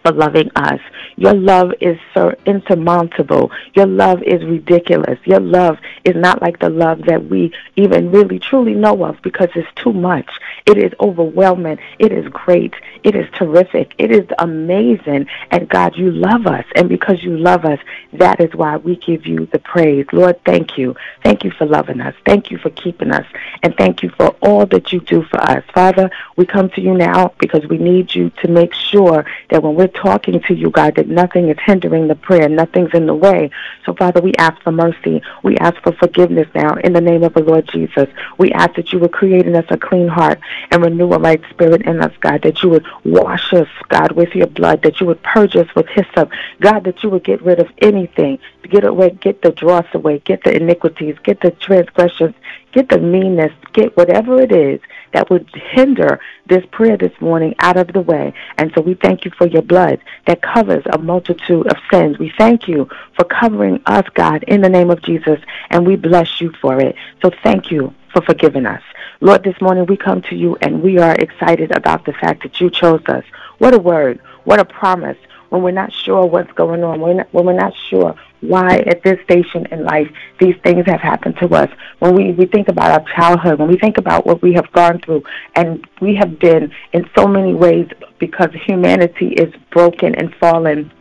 for 0.04 0.12
loving 0.12 0.50
us. 0.56 0.80
Your 1.16 1.34
love 1.34 1.74
is 1.82 1.98
so 2.14 2.34
insurmountable. 2.46 3.52
Your 3.74 3.86
love 3.86 4.24
is 4.24 4.44
ridiculous. 4.44 5.20
Your 5.26 5.40
love 5.40 5.78
is 6.04 6.16
not 6.16 6.42
like 6.42 6.60
the 6.60 6.70
love 6.70 7.04
that 7.06 7.30
we 7.30 7.54
even 7.76 8.12
really 8.12 8.40
truly 8.40 8.74
know 8.74 9.04
of 9.06 9.22
because 9.22 9.50
it's 9.56 9.68
too 9.76 9.94
much. 9.94 10.30
It 10.66 10.78
is 10.78 10.94
overwhelming. 11.00 11.80
It 12.00 12.12
is 12.12 12.28
great. 12.30 12.74
It 13.04 13.16
is 13.16 13.28
terrific. 13.34 13.94
It 13.98 14.12
is 14.12 14.28
amazing. 14.40 15.28
And 15.52 15.70
God, 15.70 15.96
you 15.96 16.12
love 16.12 16.48
us. 16.48 16.66
And 16.76 16.90
because 16.90 17.24
you 17.24 17.38
love 17.38 17.66
us, 17.66 17.80
that 18.14 18.40
is 18.40 18.54
why 18.56 18.78
we 18.78 18.96
give 18.96 19.26
you 19.26 19.48
the 19.48 19.60
praise. 19.60 20.06
Lord, 20.12 20.44
thank 20.46 20.78
you. 20.78 20.96
Thank 21.24 21.44
you 21.44 21.52
for 21.52 21.66
loving 21.66 22.02
us. 22.02 22.16
Thank 22.26 22.52
you 22.52 22.58
for 22.58 22.70
keeping 22.72 23.12
us. 23.12 23.26
And 23.64 23.76
thank 23.78 24.04
you 24.04 24.10
for 24.10 24.30
all 24.42 24.66
that 24.68 24.92
you 24.92 25.00
do 25.02 25.24
for 25.24 25.42
us. 25.42 25.64
Father, 25.74 26.10
we 26.36 26.46
come 26.46 26.70
to 26.72 26.82
you 26.82 26.94
now 26.96 27.34
because 27.40 27.66
we 27.68 27.78
need 27.78 28.14
you 28.16 28.30
to 28.42 28.48
make 28.48 28.74
sure 28.74 29.26
that 29.50 29.62
when 29.62 29.76
we're 29.76 29.91
talking 29.92 30.42
to 30.48 30.54
you, 30.54 30.70
God, 30.70 30.96
that 30.96 31.08
nothing 31.08 31.50
is 31.50 31.58
hindering 31.64 32.08
the 32.08 32.16
prayer, 32.16 32.50
nothing's 32.50 32.94
in 32.94 33.06
the 33.06 33.16
way. 33.16 33.50
So, 33.86 33.94
Father, 33.94 34.22
we 34.22 34.34
ask 34.38 34.62
for 34.64 34.72
mercy. 34.72 35.22
We 35.44 35.58
ask 35.58 35.82
for 35.84 35.92
forgiveness 35.94 36.48
now 36.56 36.76
in 36.76 36.94
the 36.94 37.02
name 37.02 37.24
of 37.24 37.34
the 37.34 37.44
Lord 37.44 37.70
Jesus. 37.72 38.10
We 38.38 38.52
ask 38.52 38.76
that 38.76 38.92
you 38.92 39.00
would 39.00 39.12
create 39.12 39.48
in 39.48 39.56
us 39.56 39.66
a 39.70 39.78
clean 39.78 40.08
heart 40.08 40.40
and 40.72 40.84
renew 40.84 41.12
a 41.14 41.20
right 41.20 41.42
spirit 41.50 41.84
in 41.84 42.02
us, 42.02 42.14
God, 42.20 42.42
that 42.44 42.64
you 42.64 42.70
would 42.70 42.86
wash 43.04 43.54
us, 43.54 43.68
God, 43.90 44.14
with 44.14 44.34
your 44.36 44.48
blood, 44.48 44.82
that 44.84 45.00
you 45.00 45.08
would 45.08 45.22
purge 45.24 45.56
us 45.56 45.68
with 45.76 45.88
hyssop, 45.88 46.32
God, 46.60 46.84
that 46.86 47.04
you 47.04 47.10
would 47.10 47.24
get 47.24 47.42
rid 47.42 47.60
of 47.60 47.70
anything, 47.80 48.40
get 48.64 48.84
away, 48.84 49.12
get 49.12 49.42
the 49.42 49.52
dross 49.52 49.86
away, 49.94 50.20
get 50.20 50.44
the 50.44 50.56
iniquities, 50.56 51.18
get 51.24 51.42
the 51.42 51.52
transgressions, 51.52 52.36
get 52.72 52.90
the 52.90 53.00
meanness, 53.00 53.52
get 53.74 53.96
whatever 53.98 54.42
it 54.42 54.52
is 54.52 54.80
that 55.14 55.30
would 55.30 55.50
hinder 55.54 56.20
this 56.48 56.64
prayer 56.72 56.98
this 56.98 57.14
morning 57.20 57.54
out 57.60 57.78
of 57.78 57.88
the 57.88 58.02
way. 58.02 58.34
And 58.58 58.72
so 58.74 58.82
we 58.82 58.94
thank 58.96 59.26
you 59.26 59.32
for 59.38 59.48
your 59.48 59.62
blood 59.62 60.00
that 60.28 60.42
covers 60.42 60.84
a 60.92 60.98
multitude 60.98 61.68
of 61.68 61.78
sins. 61.92 62.18
We 62.18 62.34
thank 62.38 62.68
you 62.68 62.90
for 63.16 63.26
covering 63.26 63.82
us, 63.86 64.06
God, 64.14 64.44
in 64.44 64.62
the 64.62 64.70
name 64.70 64.90
of 64.90 65.02
Jesus, 65.02 65.40
and 65.70 65.86
we 65.86 65.96
bless 65.96 66.40
you 66.40 66.52
for 66.62 66.80
it. 66.80 66.96
So 67.22 67.32
thank 67.44 67.72
you 67.72 67.94
for 68.14 68.22
forgiving 68.22 68.66
us. 68.66 68.82
Lord, 69.20 69.44
this 69.44 69.60
morning 69.62 69.86
we 69.86 69.98
come 69.98 70.22
to 70.24 70.36
you 70.36 70.58
and 70.62 70.82
we 70.82 70.98
are 70.98 71.16
excited 71.16 71.76
about 71.76 72.06
the 72.06 72.14
fact 72.14 72.44
that 72.44 72.60
you 72.60 72.70
chose 72.70 73.04
us. 73.08 73.24
What 73.60 73.74
a 73.74 73.80
word. 73.80 74.20
What 74.44 74.60
a 74.60 74.66
promise 74.66 75.18
when 75.50 75.62
we're 75.62 75.72
not 75.72 75.94
sure 75.94 76.26
what's 76.26 76.52
going 76.54 76.84
on, 76.84 77.00
when 77.00 77.26
we're 77.32 77.54
not, 77.54 77.74
sure 77.90 78.16
why 78.42 78.78
at 78.88 79.04
this 79.04 79.20
station 79.24 79.66
in 79.72 79.86
life 79.86 80.08
these 80.40 80.56
things 80.64 80.84
have 80.88 81.00
happened 81.00 81.36
to 81.42 81.48
us. 81.56 81.70
When 82.00 82.16
we, 82.16 82.32
we 82.34 82.46
think 82.46 82.68
about 82.68 82.92
our 82.92 83.06
childhood, 83.16 83.60
when 83.60 83.70
we 83.70 83.78
think 83.78 83.98
about 83.98 84.26
what 84.26 84.42
we 84.42 84.54
have 84.54 84.72
gone 84.74 85.00
through, 85.00 85.24
and 85.56 85.88
we 86.02 86.16
have 86.16 86.40
been 86.40 86.72
in 86.94 87.10
so 87.18 87.28
many 87.28 87.54
ways 87.54 87.88
because 88.20 88.50
humanity 88.66 89.28
is 89.28 89.54
broken 89.72 90.16
and 90.16 90.34
fallen 90.40 90.92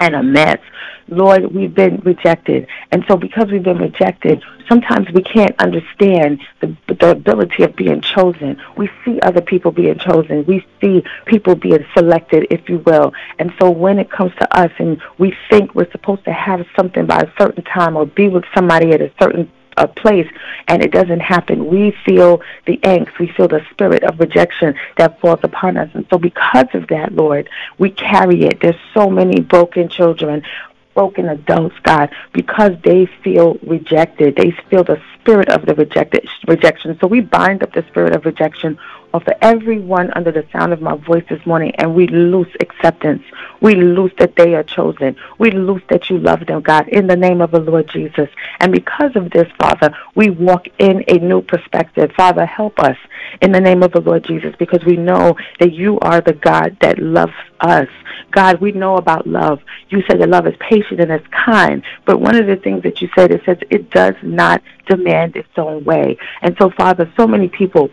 and 0.00 0.14
a 0.14 0.22
mess. 0.22 0.60
Lord, 1.08 1.52
we've 1.54 1.74
been 1.74 2.00
rejected. 2.04 2.66
And 2.92 3.04
so 3.08 3.16
because 3.16 3.50
we've 3.50 3.62
been 3.62 3.78
rejected, 3.78 4.42
sometimes 4.68 5.10
we 5.12 5.22
can't 5.22 5.58
understand 5.58 6.40
the, 6.60 6.76
the 6.86 7.12
ability 7.12 7.62
of 7.62 7.74
being 7.74 8.00
chosen. 8.02 8.60
We 8.76 8.90
see 9.04 9.18
other 9.20 9.40
people 9.40 9.72
being 9.72 9.98
chosen. 9.98 10.44
We 10.44 10.66
see 10.80 11.02
people 11.24 11.54
being 11.54 11.84
selected, 11.94 12.46
if 12.50 12.68
you 12.68 12.78
will. 12.78 13.12
And 13.38 13.52
so 13.58 13.70
when 13.70 13.98
it 13.98 14.10
comes 14.10 14.32
to 14.36 14.56
us 14.56 14.70
and 14.78 15.00
we 15.18 15.34
think 15.48 15.74
we're 15.74 15.90
supposed 15.90 16.24
to 16.24 16.32
have 16.32 16.66
something 16.76 17.06
by 17.06 17.20
a 17.20 17.32
certain 17.38 17.64
time 17.64 17.96
or 17.96 18.06
be 18.06 18.28
with 18.28 18.44
somebody 18.54 18.92
at 18.92 19.00
a 19.00 19.10
certain 19.18 19.50
a 19.78 19.88
place 19.88 20.28
and 20.66 20.82
it 20.82 20.92
doesn't 20.92 21.20
happen, 21.20 21.66
we 21.66 21.96
feel 22.04 22.42
the 22.66 22.78
angst, 22.78 23.18
we 23.18 23.28
feel 23.28 23.48
the 23.48 23.64
spirit 23.70 24.02
of 24.04 24.18
rejection 24.20 24.74
that 24.96 25.20
falls 25.20 25.40
upon 25.42 25.76
us. 25.76 25.90
And 25.94 26.06
so 26.10 26.18
because 26.18 26.68
of 26.74 26.88
that, 26.88 27.14
Lord, 27.14 27.48
we 27.78 27.90
carry 27.90 28.44
it. 28.44 28.60
There's 28.60 28.76
so 28.94 29.08
many 29.08 29.40
broken 29.40 29.88
children 29.88 30.42
broken 30.94 31.28
adults, 31.28 31.76
God, 31.84 32.10
because 32.32 32.72
they 32.82 33.06
feel 33.22 33.54
rejected. 33.62 34.34
They 34.34 34.50
feel 34.68 34.82
the 34.82 35.00
spirit 35.14 35.48
of 35.48 35.64
the 35.64 35.76
rejected 35.76 36.28
rejection. 36.48 36.98
So 36.98 37.06
we 37.06 37.20
bind 37.20 37.62
up 37.62 37.72
the 37.72 37.84
spirit 37.84 38.16
of 38.16 38.24
rejection 38.24 38.80
over 39.14 39.34
everyone 39.40 40.12
under 40.14 40.30
the 40.30 40.46
sound 40.52 40.72
of 40.72 40.80
my 40.80 40.96
voice 40.96 41.24
this 41.28 41.44
morning, 41.46 41.72
and 41.76 41.94
we 41.94 42.06
lose 42.06 42.48
acceptance. 42.60 43.22
We 43.60 43.74
lose 43.74 44.12
that 44.18 44.36
they 44.36 44.54
are 44.54 44.62
chosen. 44.62 45.16
We 45.38 45.50
lose 45.50 45.82
that 45.88 46.10
you 46.10 46.18
love 46.18 46.46
them, 46.46 46.60
God, 46.60 46.88
in 46.88 47.06
the 47.06 47.16
name 47.16 47.40
of 47.40 47.50
the 47.50 47.60
Lord 47.60 47.88
Jesus. 47.88 48.28
And 48.60 48.72
because 48.72 49.16
of 49.16 49.30
this, 49.30 49.50
Father, 49.58 49.94
we 50.14 50.30
walk 50.30 50.68
in 50.78 51.04
a 51.08 51.18
new 51.18 51.42
perspective. 51.42 52.12
Father, 52.16 52.44
help 52.44 52.78
us 52.78 52.96
in 53.40 53.52
the 53.52 53.60
name 53.60 53.82
of 53.82 53.92
the 53.92 54.00
Lord 54.00 54.24
Jesus, 54.24 54.54
because 54.58 54.84
we 54.84 54.96
know 54.96 55.36
that 55.58 55.72
you 55.72 55.98
are 56.00 56.20
the 56.20 56.34
God 56.34 56.76
that 56.80 56.98
loves 56.98 57.32
us. 57.60 57.88
God, 58.30 58.60
we 58.60 58.72
know 58.72 58.96
about 58.96 59.26
love. 59.26 59.60
You 59.88 60.02
said 60.06 60.20
that 60.20 60.28
love 60.28 60.46
is 60.46 60.54
patient 60.60 61.00
and 61.00 61.10
it's 61.10 61.26
kind. 61.28 61.82
But 62.04 62.20
one 62.20 62.36
of 62.36 62.46
the 62.46 62.56
things 62.56 62.82
that 62.82 63.00
you 63.00 63.08
said, 63.14 63.30
it 63.30 63.42
says 63.44 63.58
it 63.70 63.90
does 63.90 64.14
not 64.22 64.62
demand 64.86 65.36
its 65.36 65.48
own 65.56 65.84
way. 65.84 66.18
And 66.42 66.56
so, 66.58 66.70
Father, 66.70 67.10
so 67.16 67.26
many 67.26 67.48
people 67.48 67.90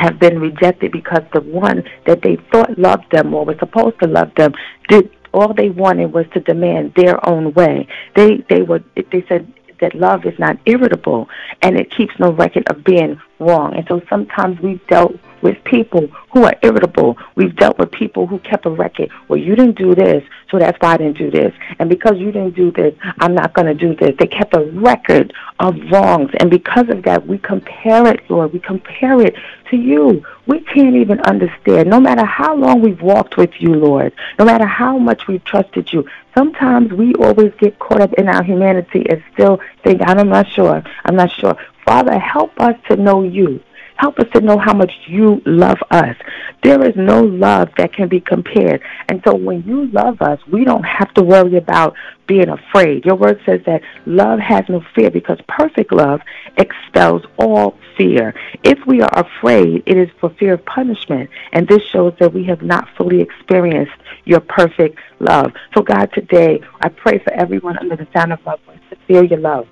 have 0.00 0.18
been 0.18 0.38
rejected 0.40 0.92
because 0.92 1.22
the 1.32 1.40
one 1.40 1.82
that 2.06 2.22
they 2.22 2.36
thought 2.52 2.78
loved 2.78 3.10
them 3.12 3.34
or 3.34 3.44
was 3.44 3.56
supposed 3.58 3.98
to 4.00 4.08
love 4.08 4.30
them 4.36 4.52
did 4.88 5.10
all 5.34 5.52
they 5.52 5.70
wanted 5.70 6.12
was 6.12 6.26
to 6.32 6.40
demand 6.40 6.92
their 6.96 7.26
own 7.28 7.52
way. 7.54 7.86
They 8.16 8.44
they 8.48 8.62
were 8.62 8.82
they 8.96 9.24
said 9.28 9.52
that 9.80 9.94
love 9.94 10.24
is 10.24 10.38
not 10.38 10.58
irritable 10.66 11.28
and 11.62 11.78
it 11.78 11.94
keeps 11.96 12.12
no 12.18 12.32
record 12.32 12.64
of 12.70 12.84
being 12.84 13.20
wrong. 13.38 13.74
And 13.74 13.86
so 13.88 14.00
sometimes 14.08 14.60
we've 14.60 14.84
dealt 14.86 15.14
with 15.42 15.62
people 15.64 16.08
who 16.32 16.44
are 16.44 16.54
irritable. 16.62 17.16
We've 17.36 17.54
dealt 17.54 17.78
with 17.78 17.92
people 17.92 18.26
who 18.26 18.38
kept 18.40 18.66
a 18.66 18.70
record. 18.70 19.10
Well, 19.28 19.38
you 19.38 19.54
didn't 19.54 19.78
do 19.78 19.94
this, 19.94 20.24
so 20.50 20.58
that's 20.58 20.76
why 20.80 20.94
I 20.94 20.96
didn't 20.96 21.18
do 21.18 21.30
this. 21.30 21.54
And 21.78 21.88
because 21.88 22.18
you 22.18 22.32
didn't 22.32 22.56
do 22.56 22.72
this, 22.72 22.94
I'm 23.20 23.34
not 23.34 23.54
going 23.54 23.66
to 23.66 23.74
do 23.74 23.94
this. 23.94 24.16
They 24.18 24.26
kept 24.26 24.54
a 24.56 24.64
record 24.72 25.32
of 25.60 25.76
wrongs. 25.90 26.30
And 26.40 26.50
because 26.50 26.88
of 26.88 27.04
that, 27.04 27.26
we 27.26 27.38
compare 27.38 28.06
it, 28.08 28.28
Lord. 28.28 28.52
We 28.52 28.58
compare 28.58 29.20
it 29.20 29.36
to 29.70 29.76
you. 29.76 30.24
We 30.46 30.60
can't 30.60 30.96
even 30.96 31.20
understand, 31.20 31.88
no 31.88 32.00
matter 32.00 32.24
how 32.24 32.56
long 32.56 32.80
we've 32.80 33.02
walked 33.02 33.36
with 33.36 33.50
you, 33.60 33.74
Lord, 33.74 34.12
no 34.38 34.44
matter 34.44 34.66
how 34.66 34.98
much 34.98 35.28
we've 35.28 35.44
trusted 35.44 35.92
you, 35.92 36.08
sometimes 36.36 36.92
we 36.92 37.14
always 37.14 37.52
get 37.58 37.78
caught 37.78 38.00
up 38.00 38.12
in 38.14 38.28
our 38.28 38.42
humanity 38.42 39.06
and 39.08 39.22
still 39.32 39.60
think, 39.84 40.00
I'm 40.04 40.28
not 40.28 40.48
sure, 40.48 40.82
I'm 41.04 41.16
not 41.16 41.30
sure. 41.30 41.56
Father, 41.88 42.18
help 42.18 42.50
us 42.60 42.74
to 42.90 42.96
know 42.96 43.22
you. 43.22 43.60
Help 43.96 44.18
us 44.18 44.26
to 44.34 44.42
know 44.42 44.58
how 44.58 44.74
much 44.74 44.92
you 45.06 45.40
love 45.46 45.78
us. 45.90 46.14
There 46.62 46.86
is 46.86 46.94
no 46.96 47.22
love 47.22 47.70
that 47.78 47.94
can 47.94 48.08
be 48.08 48.20
compared. 48.20 48.82
And 49.08 49.22
so 49.26 49.34
when 49.34 49.62
you 49.62 49.86
love 49.86 50.20
us, 50.20 50.38
we 50.52 50.66
don't 50.66 50.82
have 50.82 51.14
to 51.14 51.22
worry 51.22 51.56
about 51.56 51.94
being 52.26 52.50
afraid. 52.50 53.06
Your 53.06 53.14
word 53.14 53.40
says 53.46 53.62
that 53.64 53.80
love 54.04 54.38
has 54.38 54.64
no 54.68 54.84
fear 54.94 55.10
because 55.10 55.38
perfect 55.48 55.90
love 55.90 56.20
expels 56.58 57.22
all 57.38 57.78
fear. 57.96 58.34
If 58.62 58.78
we 58.86 59.00
are 59.00 59.18
afraid, 59.18 59.82
it 59.86 59.96
is 59.96 60.10
for 60.20 60.28
fear 60.38 60.52
of 60.52 60.66
punishment. 60.66 61.30
And 61.54 61.66
this 61.66 61.82
shows 61.90 62.12
that 62.20 62.34
we 62.34 62.44
have 62.44 62.60
not 62.60 62.86
fully 62.98 63.22
experienced 63.22 63.96
your 64.26 64.40
perfect 64.40 64.98
love. 65.20 65.52
So, 65.74 65.80
God, 65.80 66.10
today, 66.12 66.60
I 66.82 66.90
pray 66.90 67.18
for 67.18 67.32
everyone 67.32 67.78
under 67.78 67.96
the 67.96 68.06
sound 68.12 68.34
of 68.34 68.44
my 68.44 68.56
voice 68.66 68.78
to 68.90 68.96
feel 69.06 69.24
your 69.24 69.40
love 69.40 69.66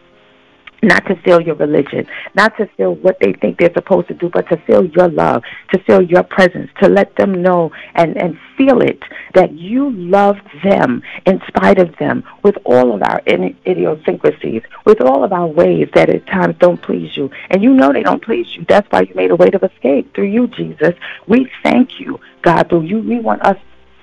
not 0.83 1.05
to 1.07 1.17
feel 1.17 1.41
your 1.41 1.55
religion, 1.57 2.07
not 2.35 2.57
to 2.57 2.67
feel 2.77 2.95
what 2.97 3.19
they 3.21 3.33
think 3.33 3.59
they're 3.59 3.73
supposed 3.73 4.09
to 4.09 4.15
do, 4.15 4.29
but 4.29 4.49
to 4.49 4.57
feel 4.59 4.85
your 4.87 5.09
love, 5.09 5.43
to 5.73 5.79
feel 5.81 6.03
your 6.03 6.23
presence, 6.23 6.71
to 6.81 6.89
let 6.89 7.17
them 7.17 7.43
know 7.43 7.73
and, 7.95 8.17
and 8.17 8.39
feel 8.57 8.81
it 8.81 9.03
that 9.35 9.53
you 9.53 9.91
love 9.91 10.37
them 10.63 11.03
in 11.25 11.41
spite 11.47 11.79
of 11.79 11.97
them 11.97 12.25
with 12.43 12.57
all 12.65 12.95
of 12.95 13.03
our 13.03 13.21
idiosyncrasies, 13.27 14.63
with 14.85 15.01
all 15.01 15.25
of 15.25 15.33
our 15.33 15.47
ways 15.47 15.89
that 15.95 16.09
at 16.09 16.27
times 16.27 16.57
don't 16.59 16.81
please 16.83 17.17
you. 17.17 17.31
And 17.51 17.63
you 17.63 17.73
know 17.73 17.93
they 17.93 18.03
don't 18.03 18.23
please 18.23 18.55
you. 18.57 18.65
That's 18.69 18.91
why 18.91 19.03
you 19.03 19.15
made 19.15 19.31
a 19.31 19.37
way 19.37 19.51
of 19.53 19.63
escape 19.63 20.15
through 20.15 20.29
you, 20.29 20.47
Jesus. 20.49 20.95
We 21.27 21.51
thank 21.63 22.01
you, 22.01 22.21
God, 22.43 22.69
through 22.69 22.83
you. 22.83 22.99
We 22.99 23.19
want 23.19 23.43
us 23.43 23.59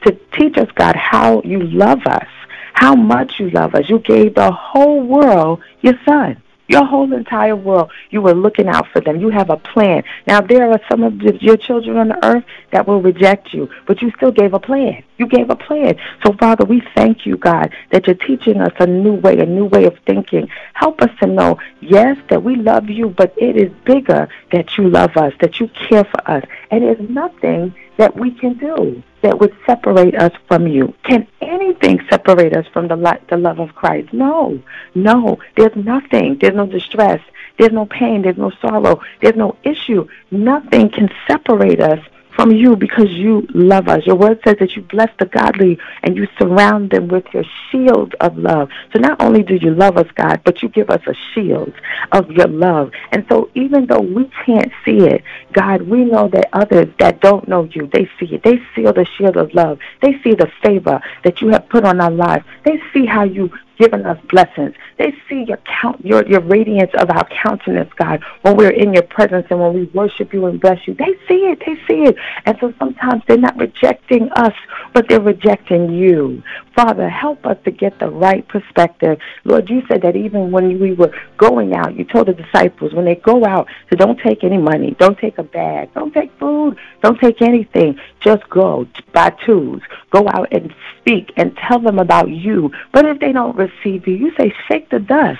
to 0.06 0.12
teach 0.38 0.58
us, 0.58 0.70
God, 0.76 0.96
how 0.96 1.42
you 1.44 1.62
love 1.62 2.06
us, 2.06 2.28
how 2.74 2.96
much 2.96 3.40
you 3.40 3.50
love 3.50 3.74
us. 3.76 3.90
You 3.90 4.00
gave 4.00 4.36
the 4.36 4.52
whole 4.52 5.02
world 5.02 5.62
your 5.82 5.98
son. 6.06 6.43
Your 6.74 6.86
whole 6.86 7.14
entire 7.14 7.56
world, 7.56 7.92
you 8.10 8.20
were 8.20 8.34
looking 8.34 8.68
out 8.68 8.88
for 8.92 9.00
them. 9.00 9.22
You 9.22 9.30
have 9.30 9.52
a 9.52 9.58
plan. 9.58 10.04
Now, 10.26 10.42
there 10.42 10.72
are 10.72 10.82
some 10.90 11.04
of 11.04 11.22
your 11.22 11.56
children 11.56 11.98
on 11.98 12.08
the 12.08 12.26
earth 12.26 12.44
that 12.72 12.88
will 12.88 13.00
reject 13.00 13.54
you, 13.54 13.70
but 13.86 14.02
you 14.02 14.12
still 14.18 14.32
gave 14.32 14.56
a 14.56 14.60
plan. 14.60 15.04
You 15.20 15.28
gave 15.28 15.52
a 15.52 15.56
plan. 15.56 15.98
So, 16.26 16.34
Father, 16.34 16.66
we 16.66 16.82
thank 16.96 17.28
you, 17.28 17.38
God, 17.38 17.72
that 17.92 18.08
you're 18.08 18.16
teaching 18.16 18.60
us 18.60 18.74
a 18.80 18.88
new 18.88 19.14
way, 19.14 19.38
a 19.40 19.46
new 19.46 19.66
way 19.66 19.86
of 19.86 19.96
thinking. 20.08 20.50
Help 20.74 21.02
us 21.02 21.12
to 21.20 21.28
know, 21.28 21.60
yes, 21.80 22.18
that 22.30 22.42
we 22.44 22.56
love 22.56 22.90
you, 22.90 23.10
but 23.10 23.34
it 23.38 23.56
is 23.56 23.72
bigger 23.86 24.28
that 24.52 24.76
you 24.76 24.90
love 24.90 25.16
us, 25.16 25.34
that 25.42 25.60
you 25.60 25.68
care 25.68 26.06
for 26.06 26.28
us. 26.28 26.44
And 26.72 26.84
there's 26.84 27.10
nothing 27.10 27.76
that 27.98 28.16
we 28.16 28.32
can 28.32 28.56
do 28.56 29.04
that 29.24 29.40
would 29.40 29.56
separate 29.66 30.16
us 30.16 30.34
from 30.48 30.68
you. 30.68 30.94
Can 31.04 31.28
anything 31.42 32.00
separate 32.10 32.56
us 32.56 32.68
from 32.72 32.88
the, 32.90 33.20
the 33.30 33.38
love 33.38 33.60
of 33.60 33.74
Christ? 33.74 34.14
No, 34.14 34.62
no. 34.94 35.40
There's 35.58 35.76
nothing. 35.76 36.38
There's 36.40 36.56
no 36.56 36.68
distress. 36.68 37.22
There's 37.58 37.72
no 37.72 37.86
pain. 37.86 38.22
There's 38.22 38.38
no 38.38 38.52
sorrow. 38.62 39.02
There's 39.22 39.36
no 39.36 39.56
issue. 39.64 40.08
Nothing 40.30 40.90
can 40.90 41.10
separate 41.26 41.82
us 41.82 42.00
from 42.36 42.52
you 42.52 42.76
because 42.76 43.10
you 43.10 43.48
love 43.54 43.88
us. 43.88 44.06
Your 44.06 44.16
word 44.16 44.40
says 44.46 44.58
that 44.60 44.76
you 44.76 44.82
bless 44.84 45.10
the 45.20 45.26
godly 45.26 45.78
and 46.02 46.16
you 46.16 46.28
surround 46.40 46.92
them 46.92 47.08
with 47.08 47.26
your 47.34 47.44
shield 47.70 48.16
of 48.20 48.38
love. 48.38 48.70
So 48.94 49.00
not 49.00 49.22
only 49.22 49.44
do 49.44 49.56
you 49.56 49.74
love 49.74 49.98
us, 49.98 50.08
God, 50.16 50.42
but 50.44 50.62
you 50.62 50.70
give 50.70 50.90
us 50.90 51.02
a 51.08 51.14
shield 51.34 51.74
of 52.12 52.30
your 52.32 52.48
love. 52.48 52.92
And 53.12 53.26
so 53.30 53.50
even 53.56 53.88
though 53.88 54.02
we 54.02 54.30
can't 54.46 54.72
see 54.86 55.00
it, 55.00 55.24
God, 55.54 55.84
we 55.84 56.06
know 56.06 56.28
that 56.30 56.50
others 56.54 56.88
that 57.00 57.22
don't 57.22 57.48
know 57.48 57.68
you, 57.72 57.88
they 57.92 58.10
see 58.20 58.36
it. 58.36 58.44
They 58.44 58.60
feel 58.76 58.94
the 58.94 59.06
shield 59.18 59.38
of 59.38 59.54
love. 59.54 59.80
They 60.02 60.14
see 60.24 60.34
the 60.34 60.52
favor 60.64 61.02
that 61.24 61.42
you 61.42 61.50
have 61.50 61.68
put 61.70 61.86
on 61.86 62.02
our 62.02 62.12
lives. 62.12 62.46
They 62.66 62.82
see 62.94 63.06
how 63.06 63.24
you 63.24 63.50
given 63.78 64.06
us 64.06 64.20
blessings. 64.30 64.76
They 64.98 65.14
see 65.30 65.46
your 65.48 65.60
count, 65.82 66.06
your 66.06 66.26
your 66.28 66.42
radiance 66.42 66.92
of 66.98 67.10
our 67.10 67.28
countenance, 67.30 67.92
God, 67.96 68.24
when 68.42 68.56
we're 68.56 68.72
in 68.72 68.94
your 68.94 69.04
presence 69.04 69.48
and 69.50 69.60
when 69.60 69.74
we 69.74 69.84
worship 69.86 70.34
you 70.34 70.46
and 70.46 70.60
bless 70.60 70.88
you. 70.88 70.94
They 70.94 71.14
see 71.28 71.46
it. 71.52 71.60
They 71.66 71.76
see 71.88 72.04
it. 72.04 72.16
And 72.46 72.58
so 72.60 72.74
sometimes 72.80 73.24
they're 73.28 73.38
not 73.38 73.58
rejecting 73.58 74.32
us, 74.34 74.54
but 74.94 75.08
they're 75.10 75.22
rejecting 75.22 75.92
you. 75.92 76.44
Father, 76.76 77.08
help 77.08 77.46
us 77.46 77.58
to 77.66 77.72
get 77.72 78.00
the 78.00 78.10
right 78.10 78.48
perspective. 78.48 79.20
Lord, 79.44 79.70
you 79.70 79.84
said 79.88 80.02
that 80.02 80.16
even 80.16 80.52
when 80.52 80.80
we 80.80 80.94
were 80.94 81.14
going 81.38 81.76
out, 81.76 81.96
you 81.96 82.04
told 82.04 82.28
the 82.28 82.34
disciples 82.34 82.94
when 82.94 83.06
they 83.06 83.16
go 83.16 83.46
out 83.46 83.68
to 83.90 83.96
don't 83.96 84.20
take 84.20 84.44
any 84.44 84.58
money, 84.58 84.96
don't 85.00 85.18
take 85.18 85.38
a 85.38 85.44
bag, 85.44 85.94
don't 85.94 86.14
take 86.14 86.32
food, 86.40 86.78
don't 87.02 87.20
take 87.20 87.42
anything. 87.42 88.00
Just 88.22 88.50
go 88.50 88.88
by 89.12 89.30
twos. 89.46 89.82
Go 90.10 90.28
out 90.30 90.48
and 90.52 90.74
speak 91.00 91.32
and 91.38 91.56
tell 91.58 91.80
them 91.80 92.00
about 92.00 92.30
you. 92.30 92.72
But 92.92 93.06
if 93.06 93.20
they 93.20 93.32
don't 93.32 93.56
receive 93.68 94.08
you, 94.08 94.16
you 94.16 94.32
say, 94.38 94.54
shake 94.68 94.90
the 94.90 95.00
dust 95.00 95.40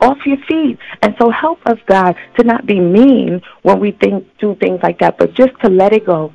off 0.00 0.18
your 0.24 0.38
feet. 0.48 0.78
And 1.02 1.14
so 1.20 1.30
help 1.30 1.58
us, 1.66 1.78
God, 1.86 2.16
to 2.36 2.44
not 2.44 2.66
be 2.66 2.80
mean 2.80 3.40
when 3.62 3.80
we 3.80 3.92
think 3.92 4.26
do 4.38 4.54
things 4.56 4.80
like 4.82 4.98
that, 5.00 5.18
but 5.18 5.34
just 5.34 5.52
to 5.62 5.70
let 5.70 5.92
it 5.92 6.06
go. 6.06 6.32